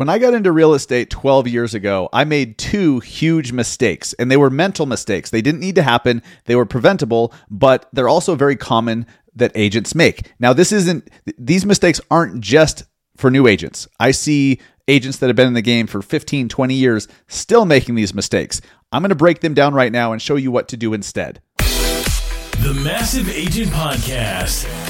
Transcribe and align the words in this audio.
When 0.00 0.08
I 0.08 0.16
got 0.16 0.32
into 0.32 0.50
real 0.50 0.72
estate 0.72 1.10
12 1.10 1.46
years 1.46 1.74
ago, 1.74 2.08
I 2.10 2.24
made 2.24 2.56
two 2.56 3.00
huge 3.00 3.52
mistakes, 3.52 4.14
and 4.14 4.30
they 4.30 4.38
were 4.38 4.48
mental 4.48 4.86
mistakes. 4.86 5.28
They 5.28 5.42
didn't 5.42 5.60
need 5.60 5.74
to 5.74 5.82
happen, 5.82 6.22
they 6.46 6.56
were 6.56 6.64
preventable, 6.64 7.34
but 7.50 7.86
they're 7.92 8.08
also 8.08 8.34
very 8.34 8.56
common 8.56 9.04
that 9.34 9.52
agents 9.54 9.94
make. 9.94 10.32
Now, 10.38 10.54
this 10.54 10.72
isn't, 10.72 11.10
these 11.36 11.66
mistakes 11.66 12.00
aren't 12.10 12.40
just 12.40 12.84
for 13.18 13.30
new 13.30 13.46
agents. 13.46 13.86
I 14.00 14.12
see 14.12 14.58
agents 14.88 15.18
that 15.18 15.26
have 15.26 15.36
been 15.36 15.48
in 15.48 15.52
the 15.52 15.60
game 15.60 15.86
for 15.86 16.00
15, 16.00 16.48
20 16.48 16.74
years 16.74 17.06
still 17.28 17.66
making 17.66 17.94
these 17.94 18.14
mistakes. 18.14 18.62
I'm 18.92 19.02
going 19.02 19.10
to 19.10 19.14
break 19.14 19.40
them 19.40 19.52
down 19.52 19.74
right 19.74 19.92
now 19.92 20.12
and 20.12 20.22
show 20.22 20.36
you 20.36 20.50
what 20.50 20.66
to 20.68 20.78
do 20.78 20.94
instead. 20.94 21.42
The 21.58 22.80
Massive 22.82 23.28
Agent 23.28 23.68
Podcast 23.68 24.89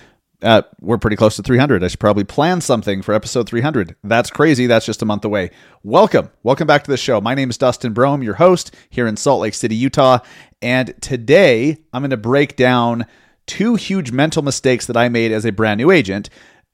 Uh, 0.41 0.63
we're 0.79 0.97
pretty 0.97 1.15
close 1.15 1.35
to 1.35 1.43
300. 1.43 1.83
I 1.83 1.87
should 1.87 1.99
probably 1.99 2.23
plan 2.23 2.61
something 2.61 3.01
for 3.03 3.13
episode 3.13 3.47
300. 3.47 3.95
That's 4.03 4.31
crazy. 4.31 4.65
That's 4.65 4.85
just 4.85 5.03
a 5.03 5.05
month 5.05 5.23
away. 5.23 5.51
Welcome. 5.83 6.31
Welcome 6.41 6.65
back 6.65 6.83
to 6.83 6.91
the 6.91 6.97
show. 6.97 7.21
My 7.21 7.35
name 7.35 7.51
is 7.51 7.57
Dustin 7.57 7.93
Brohm, 7.93 8.23
your 8.23 8.35
host 8.35 8.75
here 8.89 9.05
in 9.05 9.17
Salt 9.17 9.41
Lake 9.41 9.53
City, 9.53 9.75
Utah. 9.75 10.19
And 10.61 10.95
today 10.99 11.77
I'm 11.93 12.01
going 12.01 12.09
to 12.09 12.17
break 12.17 12.55
down 12.55 13.05
two 13.45 13.75
huge 13.75 14.11
mental 14.11 14.41
mistakes 14.41 14.87
that 14.87 14.97
I 14.97 15.09
made 15.09 15.31
as 15.31 15.45
a 15.45 15.51
brand 15.51 15.77
new 15.77 15.91
agent, 15.91 16.29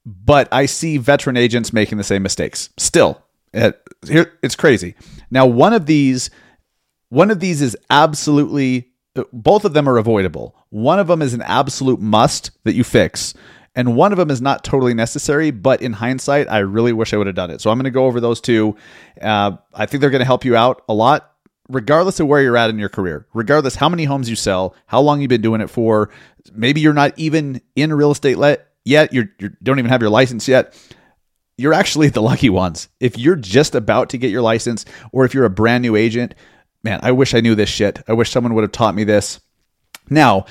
but 0.06 0.48
I 0.50 0.64
see 0.64 0.96
veteran 0.96 1.36
agents 1.36 1.72
making 1.72 1.98
the 1.98 2.04
same 2.04 2.22
mistakes 2.22 2.70
still. 2.78 3.22
Here, 3.52 4.32
it's 4.42 4.56
crazy. 4.56 4.94
Now, 5.30 5.44
one 5.44 5.74
of 5.74 5.84
these, 5.84 6.30
one 7.10 7.30
of 7.30 7.40
these 7.40 7.60
is 7.60 7.76
absolutely, 7.90 8.92
both 9.32 9.64
of 9.66 9.74
them 9.74 9.88
are 9.88 9.98
avoidable. 9.98 10.54
One 10.70 10.98
of 10.98 11.08
them 11.08 11.20
is 11.20 11.34
an 11.34 11.42
absolute 11.42 12.00
must 12.00 12.50
that 12.64 12.74
you 12.74 12.84
fix 12.84 13.34
and 13.74 13.94
one 13.96 14.12
of 14.12 14.18
them 14.18 14.30
is 14.30 14.40
not 14.40 14.64
totally 14.64 14.94
necessary 14.94 15.50
but 15.50 15.80
in 15.82 15.92
hindsight 15.92 16.48
i 16.48 16.58
really 16.58 16.92
wish 16.92 17.12
i 17.12 17.16
would 17.16 17.26
have 17.26 17.36
done 17.36 17.50
it. 17.50 17.60
So 17.60 17.70
i'm 17.70 17.78
going 17.78 17.84
to 17.84 17.90
go 17.90 18.06
over 18.06 18.20
those 18.20 18.40
two. 18.40 18.76
Uh, 19.20 19.52
i 19.74 19.86
think 19.86 20.00
they're 20.00 20.10
going 20.10 20.20
to 20.20 20.26
help 20.26 20.44
you 20.44 20.56
out 20.56 20.82
a 20.88 20.94
lot 20.94 21.32
regardless 21.68 22.18
of 22.18 22.26
where 22.26 22.42
you're 22.42 22.56
at 22.56 22.70
in 22.70 22.78
your 22.78 22.88
career. 22.88 23.26
Regardless 23.34 23.74
how 23.74 23.88
many 23.88 24.04
homes 24.04 24.28
you 24.28 24.36
sell 24.36 24.74
how 24.86 25.00
long 25.00 25.20
you've 25.20 25.28
been 25.28 25.42
doing 25.42 25.60
it 25.60 25.70
for 25.70 26.10
maybe 26.52 26.80
you're 26.80 26.94
not 26.94 27.12
even 27.18 27.60
in 27.76 27.92
real 27.92 28.10
estate 28.10 28.38
let 28.38 28.68
yet 28.84 29.12
you're, 29.12 29.28
you 29.38 29.50
don't 29.62 29.78
even 29.78 29.90
have 29.90 30.00
your 30.00 30.10
license 30.10 30.48
yet. 30.48 30.74
You're 31.56 31.74
actually 31.74 32.08
the 32.10 32.22
lucky 32.22 32.50
ones. 32.50 32.88
If 33.00 33.18
you're 33.18 33.36
just 33.36 33.74
about 33.74 34.10
to 34.10 34.18
get 34.18 34.30
your 34.30 34.42
license 34.42 34.84
or 35.12 35.24
if 35.24 35.34
you're 35.34 35.44
a 35.44 35.50
brand 35.50 35.82
new 35.82 35.96
agent 35.96 36.34
man 36.84 37.00
i 37.02 37.10
wish 37.10 37.34
i 37.34 37.40
knew 37.40 37.54
this 37.54 37.68
shit. 37.68 38.02
I 38.08 38.14
wish 38.14 38.30
someone 38.30 38.54
would 38.54 38.64
have 38.64 38.72
taught 38.72 38.94
me 38.94 39.04
this. 39.04 39.40
Now 40.08 40.46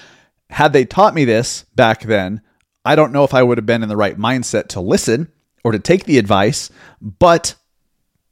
had 0.49 0.71
they 0.71 0.85
taught 0.85 1.13
me 1.13 1.25
this 1.25 1.65
back 1.75 2.01
then 2.01 2.41
I 2.87 2.95
don't 2.95 3.11
know 3.11 3.25
if 3.25 3.33
I 3.33 3.43
would 3.43 3.57
have 3.57 3.65
been 3.65 3.83
in 3.83 3.89
the 3.89 3.97
right 3.97 4.17
mindset 4.17 4.69
to 4.69 4.79
listen 4.79 5.29
or 5.65 5.73
to 5.73 5.79
take 5.79 6.05
the 6.05 6.17
advice, 6.17 6.69
but 7.01 7.53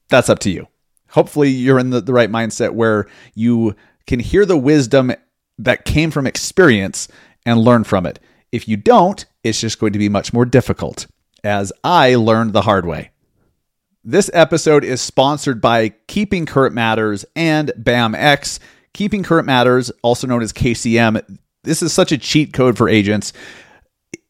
that's 0.08 0.30
up 0.30 0.40
to 0.40 0.50
you. 0.50 0.70
Hopefully, 1.10 1.50
you're 1.50 1.78
in 1.78 1.90
the, 1.90 2.00
the 2.00 2.14
right 2.14 2.32
mindset 2.32 2.72
where 2.72 3.06
you 3.34 3.76
can 4.08 4.22
hear 4.22 4.46
the 4.46 4.58
wisdom 4.58 5.12
that 5.58 5.84
came 5.84 6.10
from 6.10 6.26
experience 6.26 7.10
and 7.46 7.60
learn 7.60 7.84
from 7.84 8.06
it. 8.06 8.22
If 8.54 8.66
you 8.66 8.78
don't, 8.78 9.26
it's 9.44 9.60
just 9.60 9.78
going 9.78 9.92
to 9.92 10.00
be 10.00 10.08
much 10.08 10.32
more 10.32 10.46
difficult, 10.46 11.06
as 11.44 11.74
I 11.84 12.16
learned 12.16 12.54
the 12.54 12.62
hard 12.62 12.86
way. 12.86 13.12
This 14.06 14.30
episode 14.34 14.86
is 14.86 15.02
sponsored 15.02 15.60
by 15.60 15.90
Keeping 16.08 16.46
Current 16.46 16.74
Matters 16.74 17.26
and 17.36 17.74
BAMX. 17.78 18.60
Keeping 18.94 19.22
Current 19.22 19.48
Matters, 19.48 19.92
also 20.02 20.28
known 20.28 20.42
as 20.42 20.54
KCM, 20.54 21.40
this 21.64 21.82
is 21.82 21.92
such 21.92 22.14
a 22.14 22.18
cheat 22.18 22.54
code 22.54 22.78
for 22.78 22.88
agents 22.88 23.34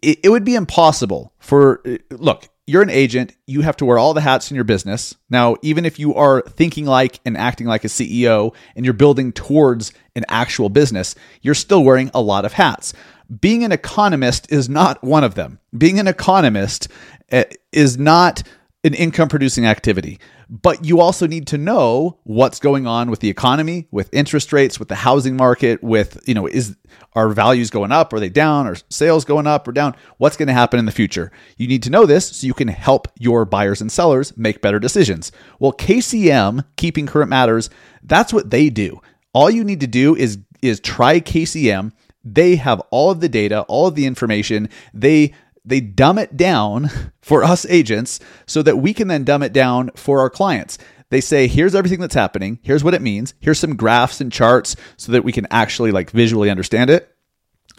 it, 0.01 0.19
it 0.23 0.29
would 0.29 0.45
be 0.45 0.55
impossible 0.55 1.33
for 1.39 1.81
look 2.11 2.47
you're 2.67 2.81
an 2.81 2.89
agent. 2.89 3.35
You 3.45 3.61
have 3.61 3.77
to 3.77 3.85
wear 3.85 3.99
all 3.99 4.15
the 4.15 4.21
hats 4.21 4.49
in 4.49 4.55
your 4.55 4.63
business. 4.63 5.15
Now 5.29 5.55
even 5.61 5.85
if 5.85 5.99
you 5.99 6.15
are 6.15 6.41
thinking 6.41 6.85
like 6.85 7.19
and 7.25 7.37
acting 7.37 7.67
like 7.67 7.83
a 7.83 7.89
ceo 7.89 8.55
and 8.75 8.85
you're 8.85 8.93
building 8.93 9.31
towards 9.31 9.93
an 10.15 10.25
actual 10.29 10.69
business 10.69 11.15
you're 11.41 11.53
still 11.53 11.83
wearing 11.83 12.09
a 12.13 12.21
lot 12.21 12.45
of 12.45 12.53
hats. 12.53 12.93
Being 13.41 13.63
an 13.63 13.71
economist 13.71 14.51
is 14.51 14.69
not 14.69 15.03
one 15.03 15.23
of 15.23 15.35
them. 15.35 15.59
Being 15.75 15.99
an 15.99 16.07
economist 16.07 16.87
eh, 17.29 17.45
is 17.71 17.97
not 17.97 18.43
an 18.85 18.93
income 18.93 19.27
producing 19.27 19.65
activity. 19.65 20.19
But 20.47 20.85
you 20.85 21.01
also 21.01 21.25
need 21.25 21.47
to 21.47 21.57
know 21.57 22.19
what's 22.23 22.59
going 22.59 22.85
on 22.85 23.09
with 23.09 23.19
the 23.19 23.29
economy, 23.29 23.87
with 23.89 24.13
interest 24.13 24.53
rates, 24.53 24.77
with 24.79 24.89
the 24.89 24.95
housing 24.95 25.35
market, 25.35 25.83
with, 25.83 26.21
you 26.27 26.35
know, 26.35 26.45
is 26.45 26.77
are 27.13 27.29
values 27.29 27.71
going 27.71 27.91
up? 27.91 28.13
Are 28.13 28.19
they 28.19 28.29
down? 28.29 28.67
Are 28.67 28.75
sales 28.89 29.25
going 29.25 29.47
up 29.47 29.67
or 29.67 29.71
down? 29.71 29.95
What's 30.17 30.37
going 30.37 30.47
to 30.47 30.53
happen 30.53 30.77
in 30.77 30.85
the 30.85 30.91
future? 30.91 31.31
You 31.57 31.67
need 31.67 31.81
to 31.83 31.89
know 31.89 32.05
this 32.05 32.27
so 32.27 32.45
you 32.45 32.53
can 32.53 32.67
help 32.67 33.07
your 33.17 33.43
buyers 33.43 33.81
and 33.81 33.91
sellers 33.91 34.37
make 34.37 34.61
better 34.61 34.79
decisions. 34.79 35.31
Well, 35.59 35.73
KCM, 35.73 36.63
keeping 36.75 37.07
current 37.07 37.29
matters, 37.29 37.71
that's 38.03 38.31
what 38.31 38.51
they 38.51 38.69
do. 38.69 39.01
All 39.33 39.49
you 39.49 39.63
need 39.63 39.79
to 39.79 39.87
do 39.87 40.15
is 40.15 40.37
is 40.61 40.79
try 40.79 41.19
KCM. 41.19 41.91
They 42.23 42.55
have 42.55 42.81
all 42.91 43.11
of 43.11 43.19
the 43.19 43.29
data, 43.29 43.61
all 43.63 43.87
of 43.87 43.95
the 43.95 44.05
information. 44.05 44.69
They 44.93 45.33
they 45.65 45.81
dumb 45.81 46.17
it 46.17 46.37
down 46.37 46.89
for 47.21 47.43
us 47.43 47.65
agents 47.67 48.19
so 48.45 48.61
that 48.61 48.77
we 48.77 48.93
can 48.93 49.07
then 49.07 49.23
dumb 49.23 49.43
it 49.43 49.53
down 49.53 49.91
for 49.95 50.19
our 50.19 50.29
clients. 50.29 50.77
They 51.09 51.21
say, 51.21 51.47
here's 51.47 51.75
everything 51.75 51.99
that's 51.99 52.15
happening. 52.15 52.59
Here's 52.61 52.83
what 52.83 52.93
it 52.93 53.01
means. 53.01 53.33
Here's 53.39 53.59
some 53.59 53.75
graphs 53.75 54.21
and 54.21 54.31
charts 54.31 54.75
so 54.97 55.11
that 55.11 55.23
we 55.23 55.31
can 55.31 55.47
actually 55.51 55.91
like 55.91 56.11
visually 56.11 56.49
understand 56.49 56.89
it. 56.89 57.15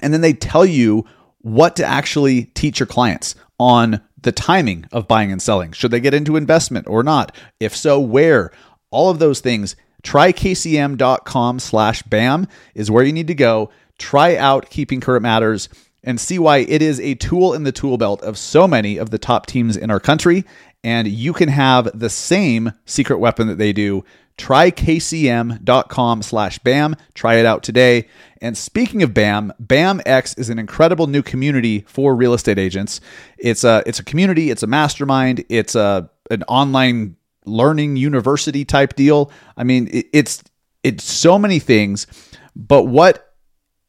And 0.01 0.13
then 0.13 0.21
they 0.21 0.33
tell 0.33 0.65
you 0.65 1.05
what 1.39 1.77
to 1.77 1.85
actually 1.85 2.45
teach 2.55 2.81
your 2.81 2.87
clients 2.87 3.35
on 3.59 4.01
the 4.21 4.33
timing 4.33 4.87
of 4.93 5.09
buying 5.09 5.33
and 5.33 5.41
selling. 5.41 5.73
Should 5.73 5.91
they 5.91 6.01
get 6.01 6.15
into 6.15 6.37
investment 6.37 6.87
or 6.89 7.03
not? 7.03 7.35
If 7.61 7.77
so, 7.77 8.01
where? 8.01 8.53
All 8.91 9.11
of 9.11 9.19
those 9.19 9.41
things. 9.41 9.77
Try 10.03 10.33
kcm.com 10.33 11.59
slash 11.59 12.03
BAM 12.03 12.47
is 12.75 12.91
where 12.91 13.05
you 13.05 13.13
need 13.13 13.27
to 13.29 13.35
go. 13.35 13.71
Try 13.99 14.37
out 14.37 14.71
Keeping 14.71 15.01
Current 15.01 15.23
Matters 15.23 15.69
and 16.07 16.21
see 16.21 16.39
why 16.39 16.59
it 16.59 16.81
is 16.81 17.01
a 17.01 17.17
tool 17.17 17.53
in 17.53 17.65
the 17.65 17.73
tool 17.73 17.99
belt 17.99 18.23
of 18.23 18.39
so 18.39 18.67
many 18.67 18.97
of 18.97 19.11
the 19.11 19.19
top 19.19 19.45
teams 19.45 19.77
in 19.77 19.91
our 19.91 20.01
country. 20.01 20.45
And 20.85 21.09
you 21.09 21.33
can 21.33 21.49
have 21.49 21.91
the 21.99 22.09
same 22.09 22.73
secret 22.85 23.19
weapon 23.19 23.49
that 23.49 23.59
they 23.59 23.73
do. 23.73 24.05
Try 24.39 24.71
kcm.com 24.71 26.23
slash 26.23 26.59
BAM. 26.61 26.95
Try 27.15 27.37
it 27.37 27.47
out 27.47 27.63
today. 27.63 28.07
And 28.41 28.57
speaking 28.57 29.03
of 29.03 29.13
BAM, 29.13 29.53
BAMX 29.61 30.39
is 30.39 30.49
an 30.49 30.59
incredible 30.59 31.09
new 31.09 31.23
community 31.23 31.85
for 31.89 32.15
real 32.15 32.35
estate 32.35 32.59
agents. 32.59 33.01
It's 33.39 33.65
a 33.65 33.83
it's 33.87 33.99
a 33.99 34.05
community, 34.05 34.51
it's 34.51 34.63
a 34.63 34.67
mastermind, 34.67 35.45
it's 35.49 35.75
a 35.75 36.11
an 36.31 36.43
online 36.45 37.17
learning 37.47 37.97
university 37.97 38.65
type 38.65 38.95
deal. 38.95 39.33
I 39.57 39.65
mean, 39.65 39.89
it, 39.91 40.07
it's 40.13 40.45
it's 40.85 41.03
so 41.03 41.39
many 41.39 41.59
things, 41.59 42.07
but 42.55 42.85
what 42.85 43.35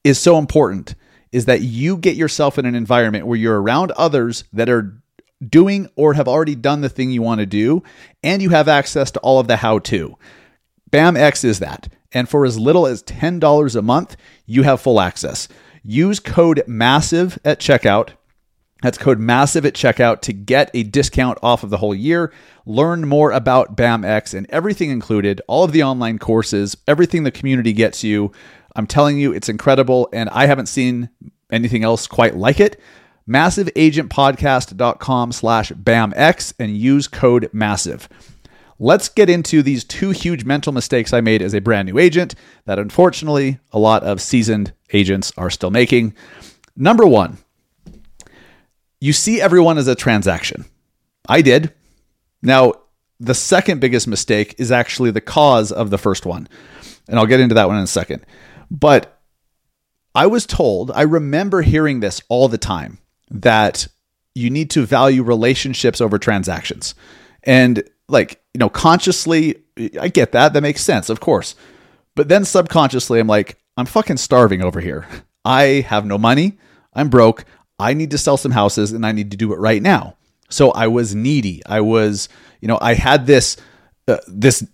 is 0.04 0.18
so 0.18 0.38
important 0.38 0.96
is 1.38 1.46
that 1.46 1.62
you 1.62 1.98
get 1.98 2.16
yourself 2.16 2.58
in 2.58 2.66
an 2.66 2.74
environment 2.74 3.28
where 3.28 3.38
you're 3.38 3.62
around 3.62 3.92
others 3.92 4.44
that 4.54 4.70
are 4.70 5.00
doing 5.48 5.88
or 5.96 6.16
have 6.16 6.28
already 6.28 6.56
done 6.56 6.82
the 6.82 6.90
thing 6.90 7.12
you 7.12 7.22
want 7.22 7.40
to 7.40 7.46
do, 7.46 7.84
and 8.24 8.42
you 8.42 8.50
have 8.50 8.68
access 8.68 9.12
to 9.12 9.20
all 9.20 9.40
of 9.40 9.46
the 9.46 9.58
how 9.58 9.78
to. 9.78 10.18
BAMX 10.90 11.46
is 11.46 11.60
that. 11.60 11.90
And 12.12 12.28
for 12.28 12.44
as 12.44 12.58
little 12.58 12.88
as 12.88 13.04
$10 13.04 13.76
a 13.76 13.82
month, 13.84 14.18
you 14.48 14.64
have 14.64 14.82
full 14.82 15.00
access. 15.00 15.48
Use 15.84 16.20
code 16.20 16.64
MASSIVE 16.66 17.38
at 17.46 17.60
checkout. 17.60 18.14
That's 18.82 18.98
code 18.98 19.20
MASSIVE 19.20 19.68
at 19.68 19.76
checkout 19.76 20.22
to 20.22 20.34
get 20.34 20.72
a 20.74 20.82
discount 20.82 21.38
off 21.44 21.64
of 21.64 21.70
the 21.70 21.78
whole 21.78 21.94
year. 21.94 22.34
Learn 22.66 23.08
more 23.08 23.32
about 23.32 23.78
BAMX 23.78 24.34
and 24.34 24.48
everything 24.50 24.90
included, 24.90 25.40
all 25.48 25.64
of 25.64 25.72
the 25.72 25.84
online 25.84 26.18
courses, 26.18 26.76
everything 26.88 27.22
the 27.22 27.32
community 27.32 27.74
gets 27.74 28.04
you. 28.04 28.32
I'm 28.78 28.88
telling 28.88 29.18
you, 29.18 29.34
it's 29.34 29.50
incredible, 29.50 30.08
and 30.14 30.30
I 30.30 30.46
haven't 30.46 30.68
seen 30.68 31.10
anything 31.52 31.84
else 31.84 32.08
quite 32.08 32.38
like 32.38 32.60
it. 32.60 32.80
MassiveAgentPodcast.com 33.28 35.32
slash 35.32 35.72
BAMX 35.72 36.54
and 36.60 36.78
use 36.78 37.08
code 37.08 37.50
MASSIVE. 37.52 38.08
Let's 38.80 39.10
get 39.10 39.30
into 39.30 39.64
these 39.64 39.84
two 39.84 40.12
huge 40.12 40.46
mental 40.46 40.72
mistakes 40.72 41.12
I 41.12 41.22
made 41.22 41.42
as 41.42 41.56
a 41.56 41.60
brand 41.60 41.88
new 41.88 41.98
agent 41.98 42.36
that 42.66 42.78
unfortunately 42.78 43.58
a 43.72 43.80
lot 43.80 44.04
of 44.04 44.22
seasoned 44.22 44.72
agents 44.94 45.34
are 45.36 45.50
still 45.50 45.72
making. 45.72 46.14
Number 46.76 47.08
one, 47.08 47.40
you 49.02 49.14
see 49.14 49.42
everyone 49.42 49.80
as 49.80 49.88
a 49.88 49.96
transaction. 49.96 50.66
I 51.28 51.42
did. 51.42 51.74
Now, 52.44 52.74
the 53.20 53.34
second 53.34 53.82
biggest 53.82 54.08
mistake 54.08 54.54
is 54.60 54.72
actually 54.72 55.10
the 55.10 55.22
cause 55.22 55.72
of 55.72 55.90
the 55.90 55.98
first 55.98 56.28
one. 56.28 56.48
And 57.10 57.18
I'll 57.18 57.26
get 57.26 57.40
into 57.40 57.56
that 57.56 57.68
one 57.68 57.78
in 57.78 57.84
a 57.84 57.88
second. 57.88 58.24
But 58.70 59.22
I 60.16 60.28
was 60.28 60.46
told, 60.46 60.92
I 60.92 61.04
remember 61.04 61.62
hearing 61.62 62.00
this 62.00 62.22
all 62.28 62.48
the 62.48 62.58
time 62.58 62.98
that 63.30 63.88
you 64.36 64.50
need 64.50 64.70
to 64.72 64.86
value 64.86 65.24
relationships 65.24 66.02
over 66.02 66.18
transactions. 66.18 66.96
And 67.44 67.84
like, 68.10 68.42
you 68.54 68.60
know, 68.60 68.70
consciously, 68.70 69.64
I 70.00 70.08
get 70.08 70.32
that. 70.32 70.54
That 70.54 70.62
makes 70.62 70.82
sense, 70.82 71.10
of 71.10 71.20
course. 71.20 71.56
But 72.16 72.30
then 72.30 72.46
subconsciously, 72.46 73.20
I'm 73.20 73.28
like, 73.28 73.58
I'm 73.78 73.86
fucking 73.86 74.18
starving 74.18 74.62
over 74.62 74.80
here. 74.80 75.08
I 75.46 75.86
have 75.88 76.06
no 76.06 76.18
money. 76.18 76.58
I'm 76.94 77.10
broke. 77.10 77.46
I 77.80 77.94
need 77.94 78.12
to 78.12 78.18
sell 78.18 78.38
some 78.38 78.52
houses 78.52 78.92
and 78.92 79.06
I 79.06 79.12
need 79.12 79.32
to 79.32 79.38
do 79.38 79.54
it 79.54 79.60
right 79.60 79.82
now. 79.82 80.16
So 80.50 80.72
I 80.72 80.88
was 80.88 81.14
needy. 81.14 81.62
I 81.66 81.82
was, 81.82 82.28
you 82.60 82.68
know, 82.68 82.80
I 82.82 82.96
had 82.96 83.28
this, 83.28 83.58
uh, 84.08 84.18
this, 84.28 84.66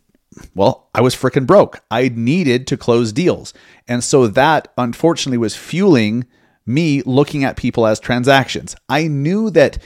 well, 0.56 0.90
I 0.94 1.02
was 1.02 1.16
freaking 1.16 1.48
broke. 1.48 1.82
I 1.92 2.10
needed 2.10 2.68
to 2.68 2.78
close 2.78 3.12
deals. 3.12 3.54
And 3.88 4.04
so 4.04 4.28
that 4.28 4.70
unfortunately 4.78 5.38
was 5.38 5.56
fueling 5.56 6.26
me 6.66 7.02
looking 7.04 7.44
at 7.44 7.58
people 7.58 7.86
as 7.86 8.00
transactions. 8.00 8.76
I 8.88 9.08
knew 9.08 9.50
that 9.52 9.78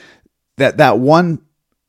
that 0.58 0.78
that 0.78 1.00
one 1.00 1.42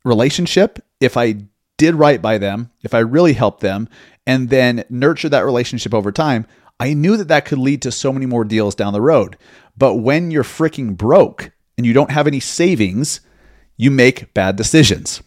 relationship, 0.05 0.79
if 1.01 1.17
I 1.17 1.37
did 1.77 1.95
right 1.95 2.21
by 2.21 2.39
them, 2.39 2.71
if 2.83 2.95
I 2.95 3.01
really 3.01 3.33
helped 3.33 3.61
them 3.61 3.89
and 4.27 4.51
then 4.51 4.85
nurture 4.91 5.29
that 5.29 5.45
relationship 5.45 5.95
over 5.95 6.13
time, 6.13 6.47
I 6.81 6.95
knew 6.95 7.17
that 7.17 7.29
that 7.29 7.45
could 7.45 7.59
lead 7.59 7.83
to 7.83 7.93
so 7.93 8.13
many 8.13 8.27
more 8.27 8.45
deals 8.45 8.75
down 8.75 8.93
the 8.93 9.01
road. 9.01 9.37
But 9.77 9.97
when 9.97 10.31
you're 10.31 10.45
freaking 10.45 10.97
broke 10.97 11.51
and 11.77 11.87
you 11.87 11.93
don't 11.93 12.11
have 12.11 12.27
any 12.27 12.41
savings, 12.41 13.21
you 13.77 13.91
make 13.91 14.35
bad 14.35 14.57
decisions. 14.57 15.23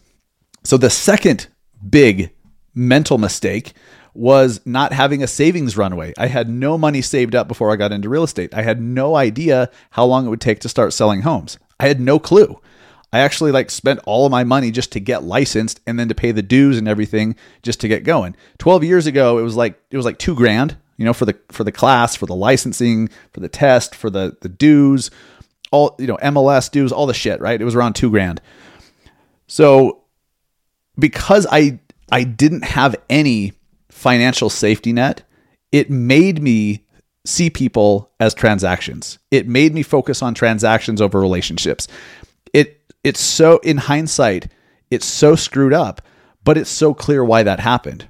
So 0.64 0.76
the 0.76 0.90
second 0.90 1.48
big 1.88 2.30
mental 2.74 3.18
mistake 3.18 3.72
was 4.14 4.60
not 4.66 4.92
having 4.92 5.22
a 5.22 5.26
savings 5.26 5.76
runway. 5.76 6.12
I 6.18 6.26
had 6.26 6.48
no 6.48 6.76
money 6.76 7.00
saved 7.00 7.34
up 7.34 7.48
before 7.48 7.72
I 7.72 7.76
got 7.76 7.92
into 7.92 8.08
real 8.08 8.24
estate. 8.24 8.54
I 8.54 8.62
had 8.62 8.80
no 8.80 9.16
idea 9.16 9.70
how 9.90 10.04
long 10.04 10.26
it 10.26 10.30
would 10.30 10.40
take 10.40 10.60
to 10.60 10.68
start 10.68 10.92
selling 10.92 11.22
homes. 11.22 11.58
I 11.80 11.88
had 11.88 12.00
no 12.00 12.18
clue. 12.18 12.60
I 13.12 13.20
actually 13.20 13.52
like 13.52 13.70
spent 13.70 14.00
all 14.04 14.24
of 14.24 14.32
my 14.32 14.44
money 14.44 14.70
just 14.70 14.92
to 14.92 15.00
get 15.00 15.22
licensed 15.22 15.80
and 15.86 15.98
then 15.98 16.08
to 16.08 16.14
pay 16.14 16.32
the 16.32 16.42
dues 16.42 16.78
and 16.78 16.88
everything 16.88 17.36
just 17.62 17.80
to 17.80 17.88
get 17.88 18.04
going. 18.04 18.34
12 18.58 18.84
years 18.84 19.06
ago 19.06 19.38
it 19.38 19.42
was 19.42 19.56
like 19.56 19.80
it 19.90 19.96
was 19.96 20.06
like 20.06 20.18
2 20.18 20.34
grand, 20.34 20.76
you 20.96 21.04
know, 21.04 21.12
for 21.12 21.26
the 21.26 21.38
for 21.50 21.64
the 21.64 21.72
class, 21.72 22.16
for 22.16 22.26
the 22.26 22.34
licensing, 22.34 23.10
for 23.32 23.40
the 23.40 23.50
test, 23.50 23.94
for 23.94 24.08
the 24.08 24.36
the 24.40 24.48
dues, 24.48 25.10
all, 25.70 25.94
you 25.98 26.06
know, 26.06 26.16
MLS 26.18 26.70
dues, 26.70 26.92
all 26.92 27.06
the 27.06 27.14
shit, 27.14 27.40
right? 27.40 27.60
It 27.60 27.64
was 27.64 27.74
around 27.74 27.94
2 27.94 28.10
grand. 28.10 28.40
So 29.46 30.02
because 30.98 31.46
I 31.50 31.80
I 32.12 32.24
didn't 32.24 32.64
have 32.64 32.94
any 33.08 33.54
financial 33.90 34.50
safety 34.50 34.92
net, 34.92 35.22
it 35.72 35.90
made 35.90 36.42
me 36.42 36.84
see 37.24 37.48
people 37.50 38.10
as 38.20 38.34
transactions. 38.34 39.18
It 39.30 39.48
made 39.48 39.74
me 39.74 39.82
focus 39.82 40.22
on 40.22 40.34
transactions 40.34 41.00
over 41.00 41.18
relationships. 41.18 41.88
It 42.52 42.80
it's 43.02 43.20
so 43.20 43.58
in 43.58 43.78
hindsight, 43.78 44.48
it's 44.90 45.06
so 45.06 45.34
screwed 45.34 45.72
up, 45.72 46.02
but 46.44 46.58
it's 46.58 46.70
so 46.70 46.94
clear 46.94 47.24
why 47.24 47.42
that 47.42 47.60
happened. 47.60 48.08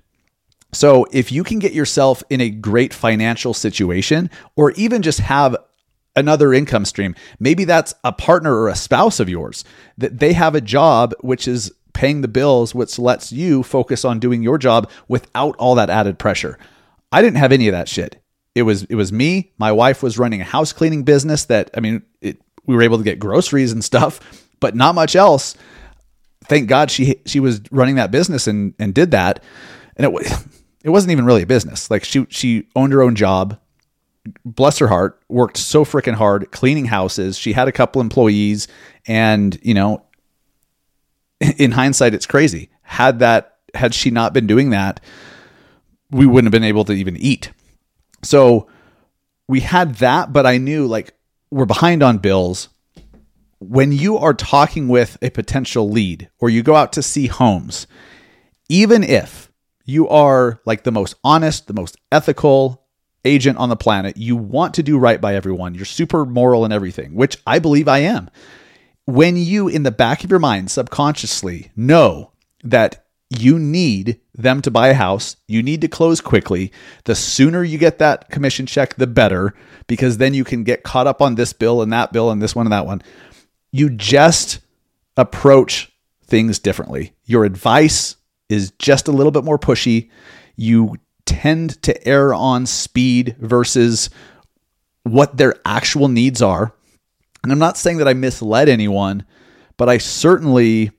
So 0.73 1.07
if 1.13 1.31
you 1.31 1.45
can 1.45 1.59
get 1.59 1.73
yourself 1.73 2.23
in 2.29 2.41
a 2.41 2.51
great 2.51 2.93
financial 2.93 3.55
situation 3.55 4.31
or 4.57 4.73
even 4.73 5.03
just 5.03 5.21
have 5.21 5.57
another 6.17 6.53
income 6.53 6.87
stream, 6.87 7.15
maybe 7.39 7.65
that's 7.65 7.95
a 8.05 8.13
partner 8.13 8.55
or 8.55 8.69
a 8.69 8.75
spouse 8.75 9.21
of 9.21 9.29
yours 9.29 9.65
that 9.99 10.19
they 10.19 10.33
have 10.33 10.55
a 10.55 10.61
job 10.61 11.15
which 11.21 11.47
is 11.47 11.71
paying 11.93 12.21
the 12.21 12.29
bills, 12.29 12.75
which 12.75 12.99
lets 12.99 13.33
you 13.33 13.63
focus 13.63 14.05
on 14.05 14.19
doing 14.19 14.43
your 14.43 14.59
job 14.59 14.91
without 15.09 15.57
all 15.57 15.75
that 15.75 15.91
added 15.91 16.19
pressure. 16.19 16.59
I 17.11 17.23
didn't 17.23 17.39
have 17.39 17.53
any 17.53 17.69
of 17.69 17.73
that 17.73 17.89
shit. 17.89 18.23
It 18.55 18.63
was 18.63 18.85
it 18.85 18.95
was 18.95 19.13
me. 19.13 19.53
My 19.59 19.73
wife 19.73 20.03
was 20.03 20.19
running 20.19 20.41
a 20.41 20.45
house 20.45 20.73
cleaning 20.73 21.05
business 21.05 21.47
that 21.47 21.71
I 21.77 21.81
mean, 21.81 22.03
it, 22.21 22.39
we 22.67 22.75
were 22.75 22.83
able 22.83 22.99
to 22.99 23.05
get 23.05 23.19
groceries 23.19 23.73
and 23.73 23.85
stuff, 23.85 24.21
but 24.61 24.75
not 24.75 24.95
much 24.95 25.17
else. 25.17 25.55
Thank 26.45 26.69
God 26.69 26.91
she 26.91 27.17
she 27.27 27.41
was 27.41 27.61
running 27.71 27.97
that 27.97 28.11
business 28.11 28.47
and 28.47 28.75
and 28.79 28.95
did 28.95 29.11
that. 29.13 29.43
And 29.97 30.05
it 30.05 30.13
was 30.13 30.47
it 30.85 30.91
wasn't 30.91 31.13
even 31.13 31.25
really 31.25 31.43
a 31.43 31.47
business. 31.47 31.91
Like 31.91 32.05
she 32.05 32.27
she 32.29 32.69
owned 32.77 32.93
her 32.93 33.03
own 33.03 33.15
job. 33.15 33.59
Bless 34.45 34.79
her 34.79 34.87
heart, 34.87 35.21
worked 35.29 35.57
so 35.57 35.85
freaking 35.85 36.15
hard 36.15 36.53
cleaning 36.53 36.85
houses. 36.85 37.37
She 37.37 37.55
had 37.55 37.67
a 37.67 37.73
couple 37.73 38.01
employees 38.01 38.69
and, 39.09 39.59
you 39.63 39.75
know, 39.75 40.05
in 41.43 41.73
hindsight, 41.73 42.15
it's 42.15 42.27
crazy. 42.27 42.71
Had 42.83 43.19
that, 43.19 43.57
had 43.75 43.95
she 43.95 44.11
not 44.11 44.33
been 44.33 44.47
doing 44.47 44.71
that, 44.71 45.01
we 46.11 46.27
wouldn't 46.27 46.53
have 46.53 46.61
been 46.61 46.69
able 46.69 46.85
to 46.85 46.93
even 46.93 47.17
eat. 47.17 47.51
So 48.23 48.69
we 49.49 49.61
had 49.61 49.97
that, 49.97 50.33
but 50.33 50.47
I 50.47 50.59
knew 50.59 50.87
like 50.87 51.15
we're 51.51 51.65
behind 51.65 52.03
on 52.03 52.19
bills. 52.19 52.69
When 53.59 53.93
you 53.93 54.19
are 54.19 54.35
talking 54.35 54.89
with 54.89 55.17
a 55.23 55.31
potential 55.31 55.89
lead 55.89 56.29
or 56.41 56.51
you 56.51 56.63
go 56.63 56.75
out 56.75 56.93
to 56.95 57.03
see 57.03 57.29
homes, 57.29 57.87
even 58.69 59.03
if 59.05 59.51
you 59.85 60.09
are 60.09 60.61
like 60.65 60.85
the 60.85 60.93
most 60.93 61.15
honest, 61.23 61.67
the 61.67 61.75
most 61.75 61.97
ethical 62.11 62.85
agent 63.25 63.59
on 63.59 63.69
the 63.69 63.77
planet, 63.77 64.17
you 64.17 64.37
want 64.37 64.75
to 64.75 64.83
do 64.83 64.99
right 64.99 65.21
by 65.21 65.35
everyone, 65.35 65.75
you're 65.75 65.85
super 65.85 66.25
moral 66.25 66.65
and 66.65 66.73
everything, 66.73 67.15
which 67.15 67.37
I 67.47 67.61
believe 67.61 67.87
I 67.87 67.99
am 67.99 68.31
when 69.07 69.37
you, 69.37 69.69
in 69.69 69.83
the 69.83 69.91
back 69.91 70.25
of 70.25 70.31
your 70.31 70.39
mind, 70.39 70.71
subconsciously 70.71 71.71
know 71.75 72.33
that 72.63 73.05
you 73.29 73.59
need 73.59 74.21
them 74.35 74.61
to 74.63 74.71
buy 74.71 74.89
a 74.89 74.95
house, 74.95 75.37
you 75.49 75.63
need 75.63 75.81
to 75.81 75.89
close 75.89 76.21
quickly, 76.21 76.71
the 77.05 77.15
sooner 77.15 77.65
you 77.65 77.79
get 77.79 77.99
that 77.99 78.31
commission 78.31 78.67
check, 78.67 78.95
the 78.97 79.07
better, 79.07 79.55
because 79.87 80.19
then 80.19 80.35
you 80.35 80.45
can 80.45 80.65
get 80.65 80.83
caught 80.83 81.07
up 81.07 81.23
on 81.23 81.35
this 81.35 81.53
bill 81.53 81.83
and 81.83 81.93
that 81.93 82.13
bill 82.13 82.31
and 82.31 82.43
this 82.43 82.55
one 82.55 82.67
and 82.67 82.73
that 82.73 82.87
one. 82.87 83.03
You 83.71 83.91
just 83.91 84.61
approach 85.17 85.91
things 86.27 86.59
differently. 86.59 87.15
Your 87.25 87.45
advice 87.45 88.17
is 88.49 88.71
just 88.79 89.09
a 89.09 89.13
little 89.13 89.33
bit 89.33 89.45
more 89.45 89.59
pushy. 89.59 90.11
You 90.57 90.97
tend 91.25 91.83
to 91.83 92.09
err 92.09 92.35
on 92.35 92.67
speed 92.67 93.37
versus 93.39 94.11
what 95.05 95.37
their 95.37 95.57
actual 95.65 96.09
needs 96.09 96.43
are. 96.43 96.75
And 97.43 97.53
I'm 97.53 97.59
not 97.59 97.77
saying 97.77 97.99
that 97.99 98.09
I 98.09 98.15
misled 98.15 98.69
anyone, 98.69 99.25
but 99.77 99.89
I 99.89 99.99
certainly 99.99 100.93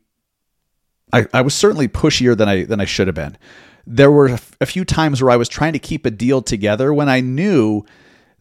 I, 1.14 1.28
I 1.34 1.42
was 1.42 1.54
certainly 1.54 1.88
pushier 1.88 2.36
than 2.36 2.50
I 2.50 2.64
than 2.64 2.82
I 2.82 2.86
should 2.86 3.08
have 3.08 3.16
been. 3.16 3.38
There 3.86 4.12
were 4.12 4.38
a, 4.62 4.66
few 4.66 4.86
times 4.86 5.22
where 5.22 5.32
I 5.32 5.36
was 5.36 5.50
trying 5.50 5.74
to 5.74 5.80
keep 5.80 6.06
a 6.06 6.12
deal 6.12 6.42
together 6.42 6.94
when 6.94 7.10
I 7.10 7.20
knew 7.20 7.84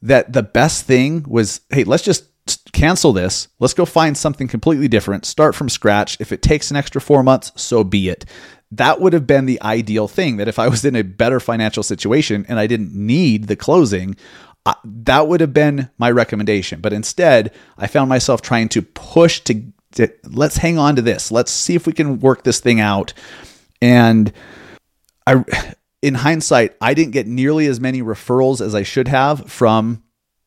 that 0.01 0.33
the 0.33 0.43
best 0.45 0.85
thing 0.87 1.25
was, 1.27 1.63
hey, 1.71 1.83
let's 1.83 2.05
just 2.05 2.27
cancel 2.73 3.13
this. 3.13 3.49
Let's 3.59 3.75
go 3.75 3.85
find 3.85 4.17
something 4.17 4.47
completely 4.47 4.87
different. 4.87 5.25
Start 5.25 5.57
from 5.57 5.69
scratch. 5.69 6.17
If 6.21 6.31
it 6.31 6.43
takes 6.43 6.71
an 6.71 6.77
extra 6.77 7.01
4 7.01 7.25
months, 7.25 7.51
so 7.57 7.83
be 7.83 8.09
it. 8.09 8.25
That 8.71 9.01
would 9.01 9.13
have 9.13 9.27
been 9.27 9.47
the 9.47 9.61
ideal 9.63 10.07
thing 10.07 10.37
that 10.37 10.47
if 10.47 10.61
I 10.61 10.69
was 10.69 10.85
in 10.85 10.95
a 10.95 11.03
better 11.03 11.41
financial 11.41 11.83
situation 11.83 12.47
and 12.49 12.61
I 12.61 12.69
didn't 12.69 12.95
need 12.95 13.49
the 13.49 13.57
closing, 13.57 14.15
uh, 14.65 14.75
that 14.85 15.27
would 15.27 15.41
have 15.41 15.53
been 15.53 15.91
my 15.99 16.11
recommendation. 16.11 16.81
But 16.81 16.93
instead, 16.93 17.53
I 17.77 17.87
found 17.87 18.09
myself 18.09 18.43
trying 18.43 18.69
to 18.71 18.83
push 18.83 19.41
to, 19.41 19.63
to, 19.93 20.09
let's 20.25 20.57
hang 20.57 20.79
on 20.79 20.97
to 20.97 21.03
this. 21.03 21.33
Let's 21.33 21.51
see 21.51 21.75
if 21.75 21.87
we 21.87 21.93
can 21.93 22.21
work 22.21 22.45
this 22.45 22.61
thing 22.61 22.81
out. 22.81 23.13
And 23.81 24.33
I, 25.27 25.45
in 26.01 26.15
hindsight, 26.15 26.77
I 26.81 26.95
didn't 26.95 27.13
get 27.13 27.27
nearly 27.27 27.67
as 27.67 27.81
many 27.81 28.03
referrals 28.03 28.61
as 28.61 28.75
I 28.75 28.83
should 28.83 29.09
have 29.09 29.51
from 29.51 30.03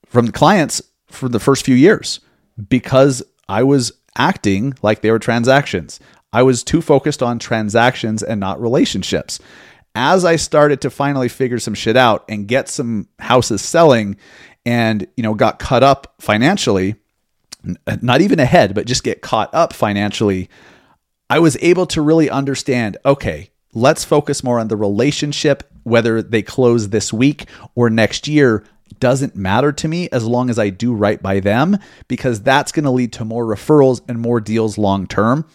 from 0.06 0.28
the 0.28 0.32
clients 0.32 0.82
for 1.08 1.28
the 1.28 1.40
first 1.40 1.66
few 1.66 1.76
years 1.76 2.22
because 2.70 3.22
I 3.50 3.64
was 3.64 3.92
acting 4.18 4.76
like 4.82 5.02
they 5.02 5.12
were 5.12 5.20
transactions. 5.20 6.00
I 6.32 6.44
was 6.44 6.64
too 6.64 6.82
focused 6.82 7.22
on 7.22 7.40
transactions 7.40 8.24
and 8.24 8.40
not 8.40 8.62
relationships 8.62 9.40
as 9.96 10.26
I 10.26 10.36
started 10.36 10.82
to 10.82 10.90
finally 10.90 11.30
figure 11.30 11.58
some 11.58 11.74
shit 11.74 11.96
out 11.96 12.26
and 12.28 12.48
get 12.48 12.70
some 12.70 13.08
houses 13.18 13.62
selling 13.62 14.18
and, 14.66 15.08
you 15.16 15.24
know, 15.24 15.34
got 15.34 15.58
caught 15.58 15.84
up 15.84 16.16
financially, 16.20 16.96
not 18.02 18.22
even 18.22 18.40
ahead, 18.40 18.76
but 18.76 18.86
just 18.86 19.04
get 19.04 19.22
caught 19.22 19.54
up 19.54 19.74
financially, 19.74 20.50
I 21.30 21.40
was 21.40 21.58
able 21.62 21.86
to 21.88 22.02
really 22.02 22.30
understand 22.30 22.98
okay, 23.06 23.50
let's 23.74 24.04
focus 24.04 24.44
more 24.44 24.60
on 24.60 24.68
the 24.68 24.76
relationship, 24.76 25.64
whether 25.84 26.22
they 26.22 26.42
close 26.42 26.90
this 26.90 27.14
week 27.14 27.48
or 27.74 27.90
next 27.90 28.28
year 28.28 28.64
doesn't 29.00 29.36
matter 29.36 29.72
to 29.72 29.88
me 29.88 30.10
as 30.12 30.26
long 30.26 30.50
as 30.50 30.60
I 30.60 30.70
do 30.70 30.94
right 30.94 31.22
by 31.22 31.40
them 31.40 31.78
because 32.08 32.42
that's 32.42 32.72
going 32.72 32.86
to 32.86 32.92
lead 32.92 33.14
to 33.14 33.26
more 33.26 33.46
referrals 33.46 34.02
and 34.08 34.20
more 34.20 34.40
deals 34.40 34.78
long 34.78 35.08
term. 35.08 35.48